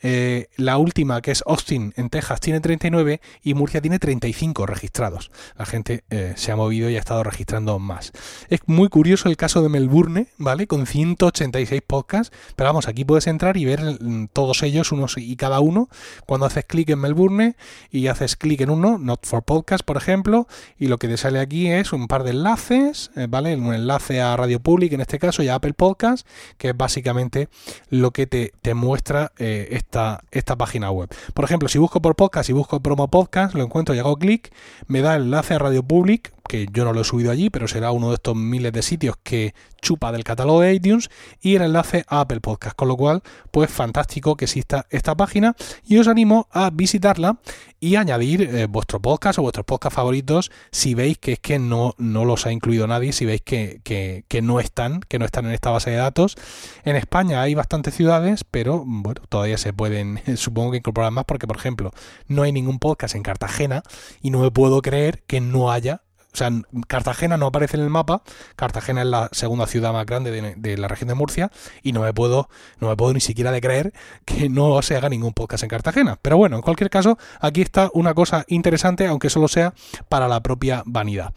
eh, 0.00 0.48
la 0.56 0.78
última, 0.78 1.20
que 1.22 1.32
es 1.32 1.42
Austin, 1.46 1.92
en 1.96 2.08
Texas, 2.08 2.40
tiene 2.40 2.60
39 2.60 3.20
y 3.42 3.54
Murcia 3.54 3.80
tiene 3.80 3.98
35 3.98 4.66
registrados. 4.66 5.30
La 5.56 5.66
gente 5.66 6.04
eh, 6.10 6.34
se 6.36 6.52
ha 6.52 6.56
movido 6.56 6.88
y 6.88 6.96
ha 6.96 7.00
estado 7.00 7.24
registrando 7.24 7.78
más. 7.78 8.12
Es 8.48 8.60
muy 8.66 8.88
curioso 8.88 9.28
el 9.28 9.36
caso 9.36 9.62
de 9.62 9.68
Melbourne, 9.68 10.28
¿vale? 10.36 10.66
Con 10.66 10.86
186 10.86 11.82
podcasts. 11.86 12.36
Pero 12.54 12.68
vamos, 12.68 12.86
aquí 12.88 13.04
puedes 13.04 13.26
entrar 13.26 13.56
y 13.56 13.64
ver 13.64 13.80
mm, 13.82 14.28
todos 14.32 14.62
ellos, 14.62 14.92
unos 14.92 15.16
y 15.18 15.34
cada 15.36 15.60
uno. 15.60 15.88
Cuando 16.26 16.46
haces 16.46 16.64
clic 16.64 16.90
en 16.90 17.00
Melbourne 17.00 17.56
y 17.90 18.06
haces 18.06 18.36
clic 18.36 18.60
en 18.60 18.70
uno, 18.70 18.98
Not 18.98 19.26
for 19.26 19.42
Podcast, 19.42 19.84
por 19.84 19.96
ejemplo, 19.96 20.46
y 20.78 20.86
lo 20.86 20.98
que 20.98 21.08
te 21.08 21.16
sale 21.16 21.40
aquí 21.40 21.68
es 21.68 21.92
un 21.92 22.06
par 22.06 22.22
de 22.22 22.30
enlaces, 22.30 23.10
eh, 23.16 23.26
¿vale? 23.28 23.56
Un 23.56 23.74
enlace 23.74 24.20
a 24.20 24.36
Radio 24.36 24.60
Public 24.60 24.92
en 24.92 25.00
este 25.00 25.18
caso 25.18 25.42
y 25.42 25.48
a 25.48 25.56
Apple 25.56 25.74
Podcast, 25.74 26.26
que 26.56 26.68
es 26.68 26.76
básicamente 26.76 27.48
lo 27.90 28.12
que 28.12 28.26
te, 28.26 28.52
te 28.62 28.74
muestra 28.74 29.32
este 29.38 29.87
esta, 30.30 30.56
página 30.56 30.90
web. 30.90 31.08
Por 31.34 31.44
ejemplo, 31.44 31.68
si 31.68 31.78
busco 31.78 32.02
por 32.02 32.14
podcast 32.14 32.50
y 32.50 32.52
busco 32.52 32.80
promo 32.80 33.08
podcast, 33.08 33.54
lo 33.54 33.64
encuentro 33.64 33.94
y 33.94 33.98
hago 33.98 34.16
clic, 34.16 34.52
me 34.86 35.00
da 35.00 35.16
enlace 35.16 35.54
a 35.54 35.58
Radio 35.58 35.82
Public, 35.82 36.32
que 36.46 36.66
yo 36.72 36.84
no 36.84 36.92
lo 36.92 37.02
he 37.02 37.04
subido 37.04 37.30
allí, 37.30 37.50
pero 37.50 37.68
será 37.68 37.90
uno 37.92 38.08
de 38.08 38.14
estos 38.14 38.36
miles 38.36 38.72
de 38.72 38.82
sitios 38.82 39.16
que 39.22 39.54
chupa 39.80 40.12
del 40.12 40.24
catálogo 40.24 40.60
de 40.60 40.74
iTunes 40.74 41.10
y 41.40 41.56
el 41.56 41.62
enlace 41.62 42.04
a 42.08 42.20
Apple 42.20 42.40
Podcast. 42.40 42.76
Con 42.76 42.88
lo 42.88 42.96
cual, 42.96 43.22
pues 43.50 43.70
fantástico 43.70 44.36
que 44.36 44.46
exista 44.46 44.86
esta 44.90 45.14
página 45.16 45.54
y 45.84 45.98
os 45.98 46.08
animo 46.08 46.48
a 46.50 46.70
visitarla 46.70 47.38
y 47.80 47.96
añadir 47.96 48.42
eh, 48.42 48.66
vuestro 48.66 49.00
podcast 49.00 49.38
o 49.38 49.42
vuestros 49.42 49.64
podcast 49.66 49.94
favoritos 49.94 50.50
si 50.70 50.94
veis 50.94 51.18
que 51.18 51.32
es 51.32 51.38
que 51.40 51.58
no, 51.58 51.94
no 51.98 52.24
los 52.24 52.46
ha 52.46 52.52
incluido 52.52 52.86
nadie, 52.86 53.12
si 53.12 53.24
veis 53.24 53.42
que, 53.42 53.80
que, 53.82 54.42
no 54.42 54.60
están, 54.60 55.00
que 55.00 55.18
no 55.18 55.24
están 55.24 55.46
en 55.46 55.52
esta 55.52 55.70
base 55.70 55.90
de 55.90 55.96
datos. 55.96 56.36
En 56.84 56.96
España 56.96 57.42
hay 57.42 57.54
bastantes 57.54 57.94
ciudades, 57.94 58.44
pero 58.44 58.84
bueno, 58.86 59.22
todavía 59.28 59.58
se 59.58 59.72
pueden, 59.72 60.20
supongo 60.36 60.72
que 60.72 60.78
incorporar 60.78 61.12
más 61.12 61.24
porque, 61.24 61.46
por 61.46 61.56
ejemplo, 61.56 61.92
no 62.26 62.42
hay 62.42 62.52
ningún 62.52 62.78
podcast 62.78 63.14
en 63.14 63.22
Cartagena 63.22 63.82
y 64.20 64.30
no 64.30 64.40
me 64.40 64.50
puedo 64.50 64.82
creer 64.82 65.22
que 65.26 65.40
no 65.40 65.70
haya 65.70 66.02
o 66.32 66.36
sea, 66.36 66.50
Cartagena 66.86 67.36
no 67.36 67.46
aparece 67.46 67.76
en 67.76 67.82
el 67.82 67.90
mapa. 67.90 68.22
Cartagena 68.54 69.02
es 69.02 69.08
la 69.08 69.28
segunda 69.32 69.66
ciudad 69.66 69.92
más 69.92 70.06
grande 70.06 70.54
de, 70.56 70.76
la 70.76 70.88
región 70.88 71.08
de 71.08 71.14
Murcia 71.14 71.50
y 71.82 71.92
no 71.92 72.02
me 72.02 72.12
puedo, 72.12 72.48
no 72.80 72.88
me 72.88 72.96
puedo 72.96 73.14
ni 73.14 73.20
siquiera 73.20 73.50
de 73.50 73.60
creer 73.60 73.92
que 74.24 74.48
no 74.48 74.80
se 74.82 74.96
haga 74.96 75.08
ningún 75.08 75.32
podcast 75.32 75.64
en 75.64 75.70
Cartagena. 75.70 76.18
Pero 76.20 76.36
bueno, 76.36 76.56
en 76.56 76.62
cualquier 76.62 76.90
caso, 76.90 77.18
aquí 77.40 77.62
está 77.62 77.90
una 77.94 78.14
cosa 78.14 78.44
interesante, 78.48 79.06
aunque 79.06 79.30
solo 79.30 79.48
sea 79.48 79.74
para 80.08 80.28
la 80.28 80.42
propia 80.42 80.82
vanidad. 80.84 81.32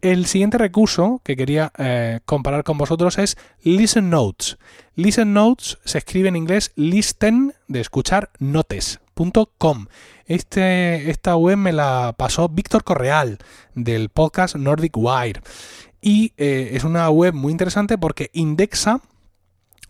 El 0.00 0.26
siguiente 0.26 0.58
recurso 0.58 1.20
que 1.24 1.36
quería 1.36 1.72
eh, 1.78 2.20
comparar 2.24 2.62
con 2.62 2.78
vosotros 2.78 3.18
es 3.18 3.36
Listen 3.62 4.10
Notes. 4.10 4.58
Listen 4.94 5.34
Notes 5.34 5.78
se 5.84 5.98
escribe 5.98 6.28
en 6.28 6.36
inglés 6.36 6.72
listen 6.76 7.52
de 7.68 7.80
escuchar 7.80 8.30
notes.com. 8.38 9.86
Este, 10.26 11.08
esta 11.10 11.36
web 11.36 11.56
me 11.56 11.72
la 11.72 12.14
pasó 12.16 12.48
Víctor 12.48 12.82
Correal 12.84 13.38
del 13.74 14.08
podcast 14.08 14.56
Nordic 14.56 14.96
Wire. 14.96 15.40
Y 16.00 16.32
eh, 16.36 16.70
es 16.72 16.84
una 16.84 17.08
web 17.10 17.32
muy 17.34 17.52
interesante 17.52 17.96
porque 17.96 18.30
indexa 18.32 19.00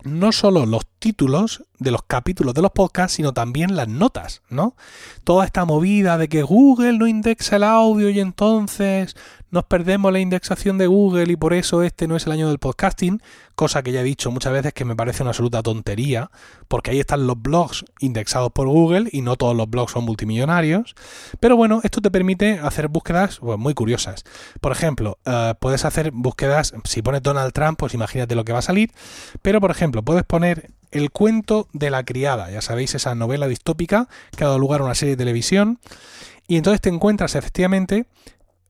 no 0.03 0.31
solo 0.31 0.65
los 0.65 0.85
títulos 0.99 1.63
de 1.79 1.91
los 1.91 2.03
capítulos 2.03 2.53
de 2.53 2.61
los 2.61 2.71
podcasts, 2.71 3.15
sino 3.15 3.33
también 3.33 3.75
las 3.75 3.87
notas, 3.87 4.41
¿no? 4.49 4.75
Toda 5.23 5.45
esta 5.45 5.65
movida 5.65 6.17
de 6.17 6.29
que 6.29 6.43
Google 6.43 6.93
no 6.99 7.07
indexa 7.07 7.55
el 7.55 7.63
audio 7.63 8.09
y 8.09 8.19
entonces 8.19 9.15
nos 9.49 9.63
perdemos 9.65 10.11
la 10.11 10.19
indexación 10.19 10.77
de 10.77 10.87
Google 10.87 11.31
y 11.31 11.35
por 11.35 11.53
eso 11.53 11.83
este 11.83 12.07
no 12.07 12.15
es 12.15 12.25
el 12.25 12.33
año 12.33 12.49
del 12.49 12.59
podcasting, 12.59 13.21
cosa 13.55 13.81
que 13.81 13.91
ya 13.91 14.01
he 14.01 14.03
dicho 14.03 14.29
muchas 14.31 14.53
veces 14.53 14.73
que 14.73 14.85
me 14.85 14.95
parece 14.95 15.23
una 15.23 15.31
absoluta 15.31 15.63
tontería, 15.63 16.29
porque 16.67 16.91
ahí 16.91 16.99
están 16.99 17.27
los 17.27 17.41
blogs 17.41 17.85
indexados 17.99 18.51
por 18.51 18.67
Google 18.67 19.09
y 19.11 19.21
no 19.21 19.35
todos 19.35 19.55
los 19.55 19.69
blogs 19.69 19.93
son 19.93 20.03
multimillonarios. 20.03 20.95
Pero 21.39 21.55
bueno, 21.55 21.81
esto 21.83 22.01
te 22.01 22.11
permite 22.11 22.59
hacer 22.59 22.87
búsquedas 22.89 23.39
pues, 23.39 23.57
muy 23.57 23.73
curiosas. 23.73 24.23
Por 24.61 24.71
ejemplo, 24.71 25.17
eh, 25.25 25.53
puedes 25.59 25.85
hacer 25.85 26.11
búsquedas, 26.11 26.73
si 26.83 27.01
pones 27.01 27.23
Donald 27.23 27.53
Trump, 27.53 27.79
pues 27.79 27.93
imagínate 27.93 28.35
lo 28.35 28.43
que 28.43 28.53
va 28.53 28.59
a 28.59 28.63
salir, 28.63 28.91
pero 29.41 29.61
por 29.61 29.71
ejemplo, 29.71 30.03
puedes 30.03 30.23
poner 30.23 30.71
el 30.91 31.11
cuento 31.11 31.67
de 31.73 31.89
la 31.89 32.03
criada, 32.03 32.49
ya 32.51 32.61
sabéis, 32.61 32.95
esa 32.95 33.15
novela 33.15 33.47
distópica 33.47 34.07
que 34.35 34.43
ha 34.43 34.47
dado 34.47 34.59
lugar 34.59 34.81
a 34.81 34.85
una 34.85 34.95
serie 34.95 35.15
de 35.15 35.23
televisión, 35.23 35.79
y 36.47 36.55
entonces 36.55 36.79
te 36.79 36.89
encuentras 36.89 37.35
efectivamente 37.35 38.05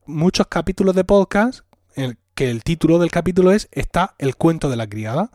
muchos 0.08 0.46
capítulos 0.48 0.94
de 0.94 1.04
podcast 1.04 1.60
en 1.94 2.18
que 2.34 2.50
el 2.50 2.64
título 2.64 2.98
del 2.98 3.10
capítulo 3.10 3.52
es 3.52 3.68
Está 3.72 4.14
el 4.18 4.36
cuento 4.36 4.70
de 4.70 4.76
la 4.76 4.88
criada. 4.88 5.30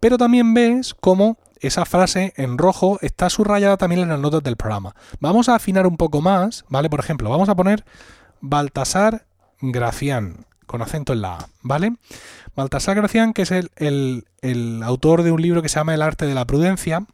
Pero 0.00 0.16
también 0.16 0.54
ves 0.54 0.94
cómo 0.94 1.38
esa 1.60 1.84
frase 1.84 2.32
en 2.36 2.58
rojo 2.58 2.98
está 3.02 3.30
subrayada 3.30 3.76
también 3.76 4.02
en 4.02 4.08
las 4.08 4.20
notas 4.20 4.42
del 4.42 4.56
programa. 4.56 4.94
Vamos 5.20 5.48
a 5.48 5.54
afinar 5.54 5.86
un 5.86 5.96
poco 5.96 6.20
más, 6.20 6.64
¿vale? 6.68 6.88
Por 6.90 7.00
ejemplo, 7.00 7.30
vamos 7.30 7.48
a 7.48 7.54
poner 7.54 7.84
Baltasar 8.40 9.26
Gracián, 9.60 10.46
con 10.66 10.82
acento 10.82 11.12
en 11.12 11.22
la 11.22 11.36
A, 11.36 11.48
¿vale? 11.62 11.94
Baltasar 12.56 12.96
Gracián, 12.96 13.32
que 13.32 13.42
es 13.42 13.50
el, 13.52 14.24
el 14.40 14.82
autor 14.82 15.22
de 15.22 15.32
un 15.32 15.40
libro 15.40 15.62
que 15.62 15.68
se 15.68 15.76
llama 15.78 15.94
El 15.94 16.02
arte 16.02 16.26
de 16.26 16.34
la 16.34 16.46
prudencia, 16.46 17.06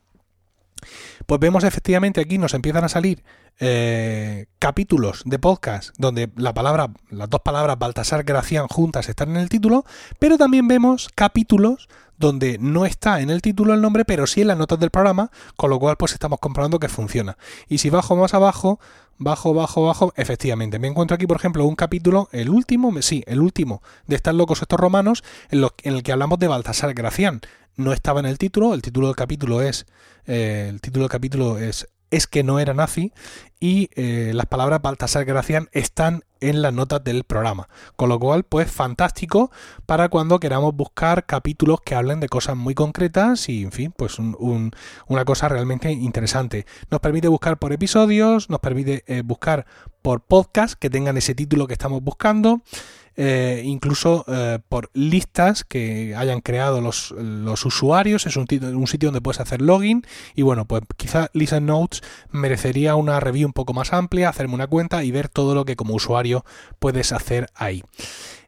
pues 1.29 1.41
vemos 1.41 1.63
efectivamente 1.63 2.23
aquí 2.23 2.39
nos 2.39 2.55
empiezan 2.55 2.85
a 2.85 2.89
salir 2.89 3.23
eh, 3.61 4.47
capítulos 4.59 5.21
de 5.27 5.39
podcast 5.39 5.91
donde 5.99 6.31
la 6.37 6.55
palabra, 6.55 6.89
las 7.11 7.29
dos 7.29 7.43
palabras 7.43 7.79
Baltasar 7.79 8.25
Gracián 8.25 8.67
juntas 8.67 9.11
están 9.11 9.29
en 9.29 9.37
el 9.37 9.51
título, 9.51 9.85
pero 10.19 10.39
también 10.39 10.67
vemos 10.69 11.11
capítulos 11.15 11.91
donde 12.17 12.57
no 12.59 12.87
está 12.87 13.21
en 13.21 13.29
el 13.29 13.43
título 13.43 13.75
el 13.75 13.83
nombre, 13.83 14.07
pero 14.07 14.27
sí 14.27 14.41
en 14.41 14.47
las 14.49 14.57
notas 14.57 14.81
del 14.81 14.89
programa, 14.89 15.31
con 15.55 15.69
lo 15.69 15.79
cual 15.79 15.99
pues 15.99 16.15
estamos 16.15 16.39
comprobando 16.41 16.79
que 16.79 16.89
funciona. 16.89 17.37
Y 17.69 17.77
si 17.77 17.91
bajo 17.91 18.17
más 18.17 18.33
abajo, 18.33 18.81
bajo, 19.19 19.53
bajo, 19.55 19.85
bajo, 19.85 20.13
efectivamente, 20.17 20.79
me 20.79 20.89
encuentro 20.89 21.15
aquí, 21.15 21.27
por 21.27 21.37
ejemplo, 21.37 21.65
un 21.67 21.77
capítulo, 21.77 22.29
el 22.33 22.49
último, 22.49 23.03
sí, 23.03 23.23
el 23.27 23.41
último 23.41 23.83
de 24.07 24.17
Están 24.17 24.39
locos 24.39 24.63
estos 24.63 24.79
romanos, 24.81 25.23
en, 25.51 25.65
en 25.83 25.95
el 25.95 26.03
que 26.03 26.13
hablamos 26.13 26.39
de 26.39 26.49
Baltasar 26.49 26.95
Gracián. 26.95 27.41
No 27.77 27.93
estaba 27.93 28.19
en 28.21 28.27
el 28.27 28.39
título, 28.39 28.75
el 28.75 28.83
título 28.83 29.07
del 29.07 29.17
capítulo 29.17 29.63
es, 29.63 29.87
eh, 30.27 30.67
el 30.69 30.81
título 30.81 31.05
del 31.05 31.11
capítulo 31.11 31.59
es 31.59 31.89
es 32.11 32.27
que 32.27 32.43
no 32.43 32.59
era 32.59 32.75
nazi 32.75 33.13
y 33.61 33.91
eh, 33.95 34.33
las 34.35 34.47
palabras 34.47 34.81
Baltasar 34.83 35.25
Gracián 35.25 35.69
están 35.73 36.25
en 36.41 36.63
las 36.63 36.73
notas 36.73 37.03
del 37.05 37.25
programa. 37.25 37.69
Con 37.97 38.09
lo 38.09 38.19
cual, 38.19 38.45
pues 38.45 38.71
fantástico 38.71 39.51
para 39.87 40.09
cuando 40.09 40.41
queramos 40.41 40.75
buscar 40.75 41.27
capítulos 41.27 41.81
que 41.81 41.95
hablen 41.95 42.21
de 42.21 42.29
cosas 42.29 42.57
muy 42.57 42.75
concretas 42.75 43.49
y, 43.49 43.63
en 43.63 43.73
fin, 43.73 43.95
pues 43.97 44.19
una 44.19 45.25
cosa 45.25 45.49
realmente 45.49 45.91
interesante. 45.93 46.67
Nos 46.91 47.01
permite 47.01 47.29
buscar 47.29 47.59
por 47.59 47.73
episodios, 47.73 48.51
nos 48.51 48.61
permite 48.61 49.05
eh, 49.07 49.23
buscar 49.23 49.67
por 50.03 50.21
podcast 50.21 50.75
que 50.79 50.91
tengan 50.91 51.17
ese 51.17 51.35
título 51.35 51.67
que 51.67 51.75
estamos 51.75 52.03
buscando. 52.03 52.63
Eh, 53.21 53.63
incluso 53.65 54.25
eh, 54.29 54.61
por 54.69 54.91
listas 54.95 55.65
que 55.65 56.15
hayan 56.15 56.41
creado 56.41 56.81
los, 56.81 57.11
usuarios. 57.65 58.27
Es 58.27 58.37
un, 58.37 58.47
un, 58.49 58.87
sitio 58.87 59.09
donde 59.09 59.21
puedes 59.21 59.41
hacer 59.41 59.61
login. 59.61 60.07
Y 60.37 60.43
bueno, 60.43 60.67
pues 60.67 60.83
quizá 60.97 61.29
Listen 61.33 61.67
Notes 61.67 62.03
merecería 62.31 62.95
una 62.95 63.19
review 63.19 63.49
un 63.49 63.53
poco 63.53 63.75
más 63.75 63.93
amplia, 63.93 64.29
hacerme 64.29 64.55
una 64.55 64.69
cuenta 64.69 65.03
y 65.03 65.11
ver 65.11 65.29
todo 65.29 65.57
lo 65.57 65.65
que 65.65 65.75
como 65.75 65.95
usuario 65.95 66.45
puedes 66.79 67.11
hacer 67.11 67.49
ahí. 67.57 67.83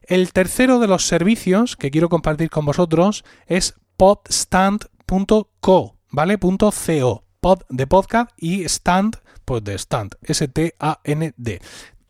El 0.03 0.31
tercero 0.31 0.79
de 0.79 0.87
los 0.87 1.05
servicios 1.05 1.75
que 1.75 1.91
quiero 1.91 2.07
compartir 2.07 2.49
con 2.49 2.65
vosotros 2.65 3.25
es 3.47 3.75
podstand.co, 3.97 5.97
¿vale? 6.11 6.37
.co, 6.37 7.23
pod 7.41 7.63
de 7.69 7.87
podcast 7.87 8.31
y 8.37 8.63
stand, 8.69 9.17
pues 9.43 9.63
de 9.65 9.75
stand, 9.75 10.15
S-T-A-N-D. 10.21 11.59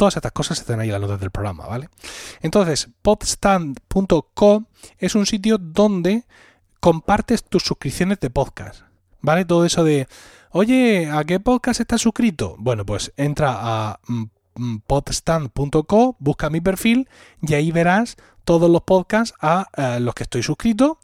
Todas 0.01 0.15
estas 0.15 0.31
cosas 0.31 0.59
están 0.59 0.79
ahí 0.79 0.87
en 0.87 0.93
las 0.93 1.01
notas 1.01 1.19
del 1.19 1.29
programa, 1.29 1.67
¿vale? 1.67 1.87
Entonces, 2.41 2.89
podstand.co 3.03 4.63
es 4.97 5.13
un 5.13 5.27
sitio 5.27 5.59
donde 5.59 6.23
compartes 6.79 7.43
tus 7.43 7.61
suscripciones 7.61 8.19
de 8.19 8.31
podcast, 8.31 8.81
¿vale? 9.19 9.45
Todo 9.45 9.63
eso 9.63 9.83
de, 9.83 10.07
oye, 10.49 11.07
¿a 11.11 11.23
qué 11.23 11.39
podcast 11.39 11.81
estás 11.81 12.01
suscrito? 12.01 12.55
Bueno, 12.57 12.83
pues 12.83 13.13
entra 13.15 13.53
a 13.59 13.99
mm, 14.07 14.23
mm, 14.55 14.77
podstand.co, 14.87 16.15
busca 16.17 16.49
mi 16.49 16.61
perfil 16.61 17.07
y 17.39 17.53
ahí 17.53 17.71
verás 17.71 18.17
todos 18.43 18.71
los 18.71 18.81
podcasts 18.81 19.35
a 19.39 19.67
eh, 19.77 19.99
los 19.99 20.15
que 20.15 20.23
estoy 20.23 20.41
suscrito 20.41 20.97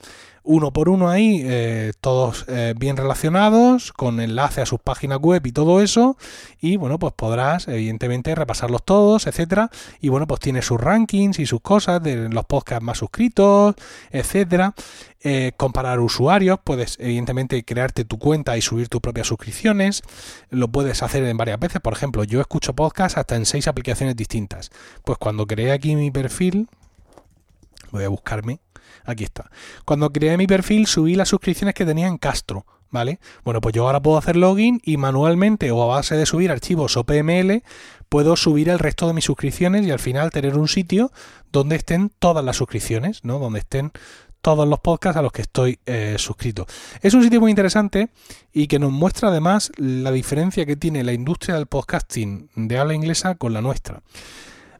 uno 0.47 0.71
por 0.71 0.87
uno 0.87 1.09
ahí, 1.09 1.41
eh, 1.43 1.91
todos 1.99 2.45
eh, 2.47 2.73
bien 2.77 2.95
relacionados, 2.95 3.91
con 3.91 4.21
enlace 4.21 4.61
a 4.61 4.65
sus 4.65 4.79
páginas 4.79 5.19
web 5.19 5.45
y 5.45 5.51
todo 5.51 5.81
eso. 5.81 6.17
Y 6.61 6.77
bueno, 6.77 6.97
pues 6.97 7.13
podrás, 7.13 7.67
evidentemente, 7.67 8.33
repasarlos 8.33 8.83
todos, 8.83 9.27
etcétera. 9.27 9.69
Y 9.99 10.07
bueno, 10.07 10.25
pues 10.25 10.39
tiene 10.39 10.61
sus 10.61 10.79
rankings 10.79 11.39
y 11.39 11.45
sus 11.45 11.59
cosas 11.61 12.01
de 12.01 12.29
los 12.29 12.45
podcasts 12.45 12.83
más 12.83 12.97
suscritos, 12.97 13.75
etcétera. 14.09 14.73
Eh, 15.21 15.51
comparar 15.57 15.99
usuarios, 15.99 16.59
puedes 16.63 16.95
evidentemente 16.99 17.63
crearte 17.65 18.05
tu 18.05 18.17
cuenta 18.17 18.55
y 18.55 18.61
subir 18.61 18.87
tus 18.87 19.01
propias 19.01 19.27
suscripciones. 19.27 20.01
Lo 20.49 20.69
puedes 20.69 21.03
hacer 21.03 21.25
en 21.25 21.35
varias 21.35 21.59
veces. 21.59 21.81
Por 21.81 21.91
ejemplo, 21.91 22.23
yo 22.23 22.39
escucho 22.39 22.73
podcasts 22.73 23.17
hasta 23.17 23.35
en 23.35 23.45
seis 23.45 23.67
aplicaciones 23.67 24.15
distintas. 24.15 24.71
Pues 25.03 25.17
cuando 25.17 25.45
creé 25.45 25.73
aquí 25.73 25.95
mi 25.97 26.09
perfil, 26.09 26.69
voy 27.91 28.05
a 28.05 28.09
buscarme 28.09 28.59
Aquí 29.05 29.23
está. 29.23 29.49
Cuando 29.85 30.11
creé 30.11 30.37
mi 30.37 30.47
perfil 30.47 30.87
subí 30.87 31.15
las 31.15 31.29
suscripciones 31.29 31.75
que 31.75 31.85
tenía 31.85 32.07
en 32.07 32.17
Castro. 32.17 32.65
¿Vale? 32.89 33.19
Bueno, 33.43 33.59
pues 33.59 33.75
yo 33.75 33.85
ahora 33.85 34.01
puedo 34.01 34.17
hacer 34.17 34.37
login 34.37 34.79
y 34.81 34.95
manualmente 34.95 35.71
o 35.71 35.83
a 35.83 35.97
base 35.97 36.15
de 36.15 36.25
subir 36.25 36.51
archivos 36.51 36.95
o 36.95 37.03
PML 37.03 37.61
puedo 38.07 38.37
subir 38.37 38.69
el 38.69 38.79
resto 38.79 39.07
de 39.07 39.13
mis 39.13 39.25
suscripciones 39.25 39.85
y 39.85 39.91
al 39.91 39.99
final 39.99 40.31
tener 40.31 40.57
un 40.57 40.69
sitio 40.69 41.11
donde 41.51 41.75
estén 41.75 42.11
todas 42.17 42.45
las 42.45 42.55
suscripciones, 42.55 43.25
¿no? 43.25 43.39
Donde 43.39 43.59
estén 43.59 43.91
todos 44.41 44.67
los 44.67 44.79
podcasts 44.79 45.17
a 45.17 45.21
los 45.21 45.31
que 45.31 45.41
estoy 45.41 45.79
eh, 45.85 46.15
suscrito. 46.17 46.65
Es 47.01 47.13
un 47.13 47.23
sitio 47.23 47.41
muy 47.41 47.51
interesante 47.51 48.09
y 48.53 48.67
que 48.67 48.79
nos 48.79 48.91
muestra 48.91 49.29
además 49.29 49.71
la 49.75 50.11
diferencia 50.11 50.65
que 50.65 50.77
tiene 50.77 51.03
la 51.03 51.13
industria 51.13 51.55
del 51.55 51.65
podcasting 51.65 52.49
de 52.55 52.77
habla 52.77 52.93
inglesa 52.93 53.35
con 53.35 53.53
la 53.53 53.61
nuestra. 53.61 54.01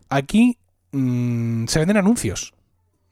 Aquí 0.09 0.57
mm, 0.91 1.65
se 1.65 1.79
venden 1.79 1.97
anuncios. 1.97 2.53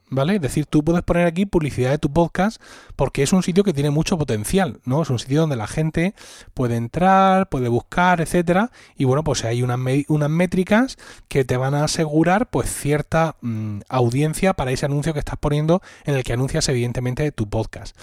¿Vale? 0.10 0.36
Es 0.36 0.41
decir, 0.41 0.65
tú 0.65 0.84
puedes 0.84 1.04
poner 1.04 1.26
aquí 1.26 1.46
publicidad 1.46 1.91
de 1.91 1.98
tu 1.98 2.12
podcast 2.12 2.62
porque 2.96 3.24
es 3.24 3.34
un 3.34 3.44
sitio 3.44 3.63
que 3.63 3.74
tiene 3.74 3.89
mucho 3.89 4.18
potencial, 4.18 4.80
¿no? 4.86 5.02
Es 5.02 5.10
un 5.10 5.20
sitio 5.20 5.41
donde 5.41 5.56
la 5.56 5.68
gente 5.68 6.13
puede 6.54 6.76
entrar, 6.76 7.50
puede 7.50 7.70
buscar, 7.70 8.22
etcétera, 8.22 8.72
y 8.98 9.06
bueno, 9.06 9.24
pues 9.24 9.44
hay 9.46 9.63
unas, 9.63 9.80
unas 10.08 10.30
métricas 10.30 10.98
que 11.28 11.46
te 11.46 11.58
van 11.58 11.74
a 11.76 11.84
asegurar 11.84 12.50
pues 12.50 12.70
cierta 12.70 13.36
mm, 13.41 13.80
audiencia 13.89 14.54
para 14.54 14.72
ese 14.72 14.86
anuncio 14.86 15.13
que 15.13 15.20
estás 15.20 15.38
poniendo 15.39 15.82
en 16.06 16.15
el 16.15 16.24
que 16.24 16.34
anuncias 16.34 16.68
evidentemente 16.70 17.32
tu 17.32 17.50
podcast. 17.50 17.98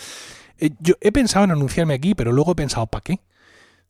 Eh, 0.59 0.71
yo 0.81 0.95
he 1.01 1.13
pensado 1.13 1.45
en 1.45 1.51
anunciarme 1.51 1.95
aquí, 1.95 2.15
pero 2.15 2.33
luego 2.33 2.53
he 2.53 2.57
pensado, 2.57 2.87
¿para 2.87 3.03
qué? 3.03 3.21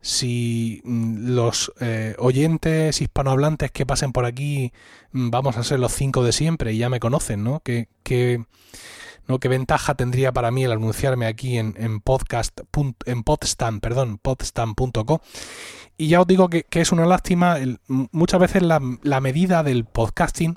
Si 0.03 0.83
mm, 0.85 1.29
los 1.29 1.73
eh, 1.81 2.15
oyentes 2.19 3.01
hispanohablantes 3.01 3.71
que 3.71 3.87
pasen 3.87 4.13
por 4.13 4.27
aquí 4.27 4.73
mm, 5.13 5.31
vamos 5.31 5.57
a 5.57 5.65
ser 5.65 5.79
los 5.79 5.93
cinco 5.93 6.25
de 6.25 6.33
siempre 6.33 6.73
y 6.73 6.79
ya 6.79 6.91
me 6.91 7.01
conocen, 7.01 7.45
¿no? 7.45 7.63
¿Qué, 7.63 7.89
¿no? 9.29 9.39
¿Qué 9.39 9.49
ventaja 9.49 9.95
tendría 9.95 10.33
para 10.33 10.51
mí 10.51 10.65
el 10.65 10.73
anunciarme 10.73 11.27
aquí 11.27 11.57
en, 11.57 11.75
en 11.79 12.01
podcast, 12.01 12.61
en 13.07 13.23
podstam, 13.23 13.81
perdón, 13.81 14.19
podstam.co? 14.19 15.23
Y 15.97 16.09
ya 16.09 16.21
os 16.21 16.27
digo 16.27 16.49
que, 16.51 16.67
es 16.69 16.91
una 16.91 17.07
lástima, 17.07 17.59
muchas 17.87 18.41
veces 18.41 18.63
la, 18.63 18.81
la, 19.03 19.21
medida 19.21 19.63
del 19.63 19.85
podcasting 19.85 20.57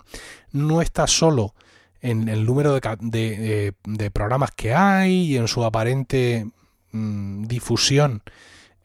no 0.54 0.82
está 0.82 1.06
solo 1.06 1.54
en 2.02 2.30
el 2.30 2.46
número 2.46 2.74
de, 2.74 2.98
de, 3.00 3.74
de 3.84 4.12
programas 4.12 4.52
que 4.52 4.74
hay 4.74 5.34
y 5.34 5.38
en 5.38 5.48
su 5.48 5.64
aparente 5.64 6.48
mm, 6.92 7.44
difusión 7.44 8.24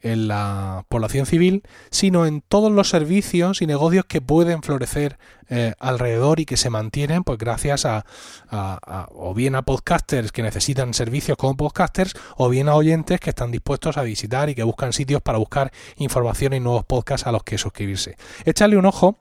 en 0.01 0.27
la 0.27 0.85
población 0.89 1.25
civil, 1.25 1.63
sino 1.89 2.25
en 2.25 2.41
todos 2.41 2.71
los 2.71 2.89
servicios 2.89 3.61
y 3.61 3.67
negocios 3.67 4.05
que 4.05 4.21
pueden 4.21 4.61
florecer 4.63 5.17
eh, 5.49 5.73
alrededor 5.79 6.39
y 6.39 6.45
que 6.45 6.57
se 6.57 6.69
mantienen 6.69 7.23
pues 7.23 7.37
gracias 7.37 7.85
a, 7.85 8.05
o 9.11 9.33
bien 9.33 9.55
a 9.55 9.63
podcasters 9.63 10.31
que 10.31 10.43
necesitan 10.43 10.93
servicios 10.93 11.37
como 11.37 11.57
podcasters 11.57 12.13
o 12.37 12.47
bien 12.49 12.69
a 12.69 12.75
oyentes 12.75 13.19
que 13.19 13.31
están 13.31 13.51
dispuestos 13.51 13.97
a 13.97 14.03
visitar 14.03 14.49
y 14.49 14.55
que 14.55 14.63
buscan 14.63 14.93
sitios 14.93 15.21
para 15.21 15.37
buscar 15.37 15.71
información 15.97 16.53
y 16.53 16.59
nuevos 16.59 16.85
podcasts 16.85 17.27
a 17.27 17.31
los 17.31 17.43
que 17.43 17.57
suscribirse. 17.57 18.15
Echarle 18.45 18.77
un 18.77 18.85
ojo 18.85 19.17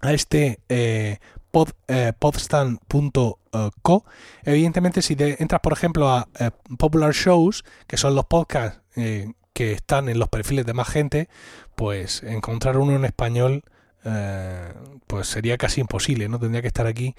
a 0.00 0.12
este 0.12 0.60
eh, 0.68 1.18
podstand.co. 2.18 4.04
Evidentemente, 4.44 5.02
si 5.02 5.16
entras, 5.18 5.60
por 5.60 5.72
ejemplo, 5.72 6.08
a 6.10 6.28
Popular 6.78 7.12
Shows, 7.12 7.64
que 7.86 7.96
son 7.96 8.14
los 8.14 8.26
podcasts 8.26 8.80
que 9.58 9.72
están 9.72 10.08
en 10.08 10.20
los 10.20 10.28
perfiles 10.28 10.66
de 10.66 10.72
más 10.72 10.88
gente, 10.88 11.28
pues 11.74 12.22
encontrar 12.22 12.76
uno 12.76 12.94
en 12.94 13.04
español 13.04 13.64
eh, 14.04 14.72
pues 15.08 15.26
sería 15.26 15.58
casi 15.58 15.80
imposible, 15.80 16.28
¿no? 16.28 16.38
Tendría 16.38 16.62
que 16.62 16.68
estar 16.68 16.86
aquí 16.86 17.16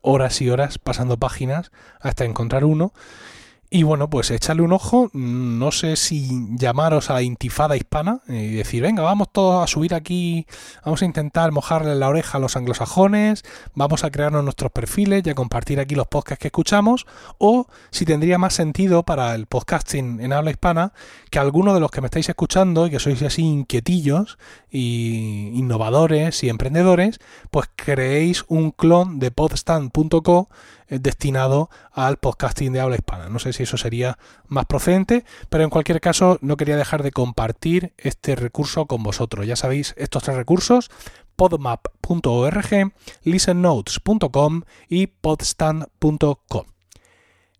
horas 0.00 0.40
y 0.40 0.50
horas 0.50 0.78
pasando 0.78 1.16
páginas 1.16 1.72
hasta 1.98 2.24
encontrar 2.24 2.64
uno. 2.64 2.92
Y 3.72 3.84
bueno, 3.84 4.10
pues 4.10 4.32
echarle 4.32 4.62
un 4.62 4.72
ojo, 4.72 5.10
no 5.12 5.70
sé 5.70 5.94
si 5.94 6.28
llamaros 6.56 7.08
a 7.08 7.14
la 7.14 7.22
intifada 7.22 7.76
hispana 7.76 8.20
y 8.26 8.54
decir, 8.56 8.82
venga, 8.82 9.04
vamos 9.04 9.28
todos 9.30 9.62
a 9.62 9.68
subir 9.68 9.94
aquí, 9.94 10.44
vamos 10.84 11.02
a 11.02 11.04
intentar 11.04 11.52
mojarle 11.52 11.94
la 11.94 12.08
oreja 12.08 12.38
a 12.38 12.40
los 12.40 12.56
anglosajones, 12.56 13.44
vamos 13.76 14.02
a 14.02 14.10
crearnos 14.10 14.42
nuestros 14.42 14.72
perfiles 14.72 15.22
y 15.24 15.30
a 15.30 15.36
compartir 15.36 15.78
aquí 15.78 15.94
los 15.94 16.08
podcasts 16.08 16.42
que 16.42 16.48
escuchamos, 16.48 17.06
o 17.38 17.68
si 17.92 18.04
tendría 18.04 18.38
más 18.38 18.54
sentido 18.54 19.04
para 19.04 19.36
el 19.36 19.46
podcasting 19.46 20.20
en 20.20 20.32
habla 20.32 20.50
hispana, 20.50 20.92
que 21.30 21.38
algunos 21.38 21.72
de 21.74 21.78
los 21.78 21.92
que 21.92 22.00
me 22.00 22.08
estáis 22.08 22.28
escuchando 22.28 22.88
y 22.88 22.90
que 22.90 22.98
sois 22.98 23.22
así 23.22 23.42
inquietillos 23.42 24.36
y 24.68 25.52
innovadores 25.54 26.42
y 26.42 26.48
emprendedores, 26.48 27.20
pues 27.52 27.68
creéis 27.76 28.44
un 28.48 28.72
clon 28.72 29.20
de 29.20 29.30
podstand.co 29.30 30.48
destinado 30.98 31.70
al 31.92 32.16
podcasting 32.16 32.72
de 32.72 32.80
habla 32.80 32.96
hispana. 32.96 33.28
No 33.28 33.38
sé 33.38 33.52
si 33.52 33.62
eso 33.62 33.76
sería 33.76 34.18
más 34.48 34.66
procedente, 34.66 35.24
pero 35.48 35.64
en 35.64 35.70
cualquier 35.70 36.00
caso 36.00 36.38
no 36.40 36.56
quería 36.56 36.76
dejar 36.76 37.02
de 37.02 37.12
compartir 37.12 37.94
este 37.96 38.34
recurso 38.34 38.86
con 38.86 39.02
vosotros. 39.02 39.46
Ya 39.46 39.56
sabéis, 39.56 39.94
estos 39.96 40.22
tres 40.22 40.36
recursos, 40.36 40.90
podmap.org, 41.36 42.92
listennotes.com 43.22 44.62
y 44.88 45.06
podstand.com. 45.06 46.64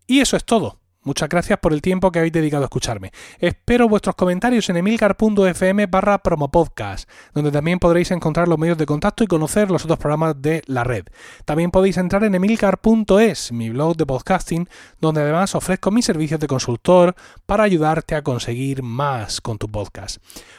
Y 0.07 0.19
eso 0.19 0.35
es 0.35 0.43
todo. 0.43 0.80
Muchas 1.03 1.29
gracias 1.29 1.57
por 1.57 1.73
el 1.73 1.81
tiempo 1.81 2.11
que 2.11 2.19
habéis 2.19 2.33
dedicado 2.33 2.63
a 2.63 2.65
escucharme. 2.65 3.11
Espero 3.39 3.89
vuestros 3.89 4.15
comentarios 4.15 4.69
en 4.69 4.77
emilcar.fm 4.77 5.87
barra 5.87 6.19
promopodcast, 6.19 7.09
donde 7.33 7.51
también 7.51 7.79
podréis 7.79 8.11
encontrar 8.11 8.47
los 8.47 8.59
medios 8.59 8.77
de 8.77 8.85
contacto 8.85 9.23
y 9.23 9.27
conocer 9.27 9.71
los 9.71 9.83
otros 9.83 9.97
programas 9.97 10.39
de 10.39 10.61
la 10.67 10.83
red. 10.83 11.05
También 11.45 11.71
podéis 11.71 11.97
entrar 11.97 12.23
en 12.23 12.35
emilcar.es, 12.35 13.51
mi 13.51 13.71
blog 13.71 13.97
de 13.97 14.05
podcasting, 14.05 14.69
donde 14.99 15.21
además 15.21 15.55
ofrezco 15.55 15.89
mis 15.89 16.05
servicios 16.05 16.39
de 16.39 16.45
consultor 16.47 17.15
para 17.47 17.63
ayudarte 17.63 18.13
a 18.13 18.21
conseguir 18.21 18.83
más 18.83 19.41
con 19.41 19.57
tu 19.57 19.67
podcast. 19.67 20.17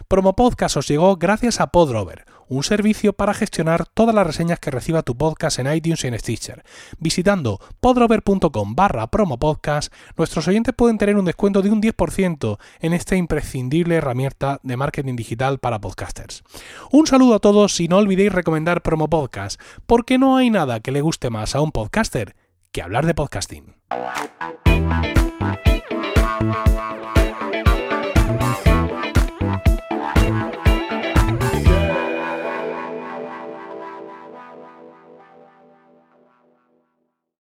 Promopodcast 0.09 0.76
os 0.76 0.88
llegó 0.88 1.16
gracias 1.16 1.61
a 1.61 1.68
Podrover 1.68 2.24
un 2.53 2.62
servicio 2.62 3.12
para 3.12 3.35
gestionar 3.35 3.87
todas 3.87 4.15
las 4.15 4.27
reseñas 4.27 4.59
que 4.59 4.71
reciba 4.71 5.03
tu 5.03 5.17
podcast 5.17 5.59
en 5.59 5.73
iTunes 5.73 6.05
y 6.05 6.09
en 6.09 6.19
Stitcher. 6.19 6.65
Visitando 6.99 7.61
podrover.com 7.81 8.75
barra 8.75 9.07
promopodcast, 9.07 9.93
nuestros 10.17 10.47
oyentes 10.49 10.75
pueden 10.75 10.99
tener 10.99 11.17
un 11.17 11.25
descuento 11.25 11.62
de 11.62 11.71
un 11.71 11.81
10% 11.81 12.59
en 12.81 12.93
esta 12.93 13.17
imprescindible 13.17 13.97
herramienta 13.97 14.61
de 14.62 14.77
marketing 14.77 15.17
digital 15.17 15.59
para 15.59 15.81
podcasters. 15.81 16.45
Un 16.91 17.07
saludo 17.07 17.37
a 17.37 17.41
todos 17.41 17.81
y 17.81 17.88
no 17.88 17.99
olvidéis 17.99 18.33
recomendar 18.33 18.83
Promo 18.83 19.09
Podcast, 19.09 19.61
porque 19.87 20.19
no 20.19 20.37
hay 20.37 20.51
nada 20.51 20.81
que 20.81 20.93
le 20.93 21.01
guste 21.01 21.31
más 21.31 21.55
a 21.55 21.61
un 21.61 21.73
podcaster 21.73 22.37
que 22.71 22.83
hablar 22.83 23.07
de 23.07 23.15
podcasting. 23.15 23.75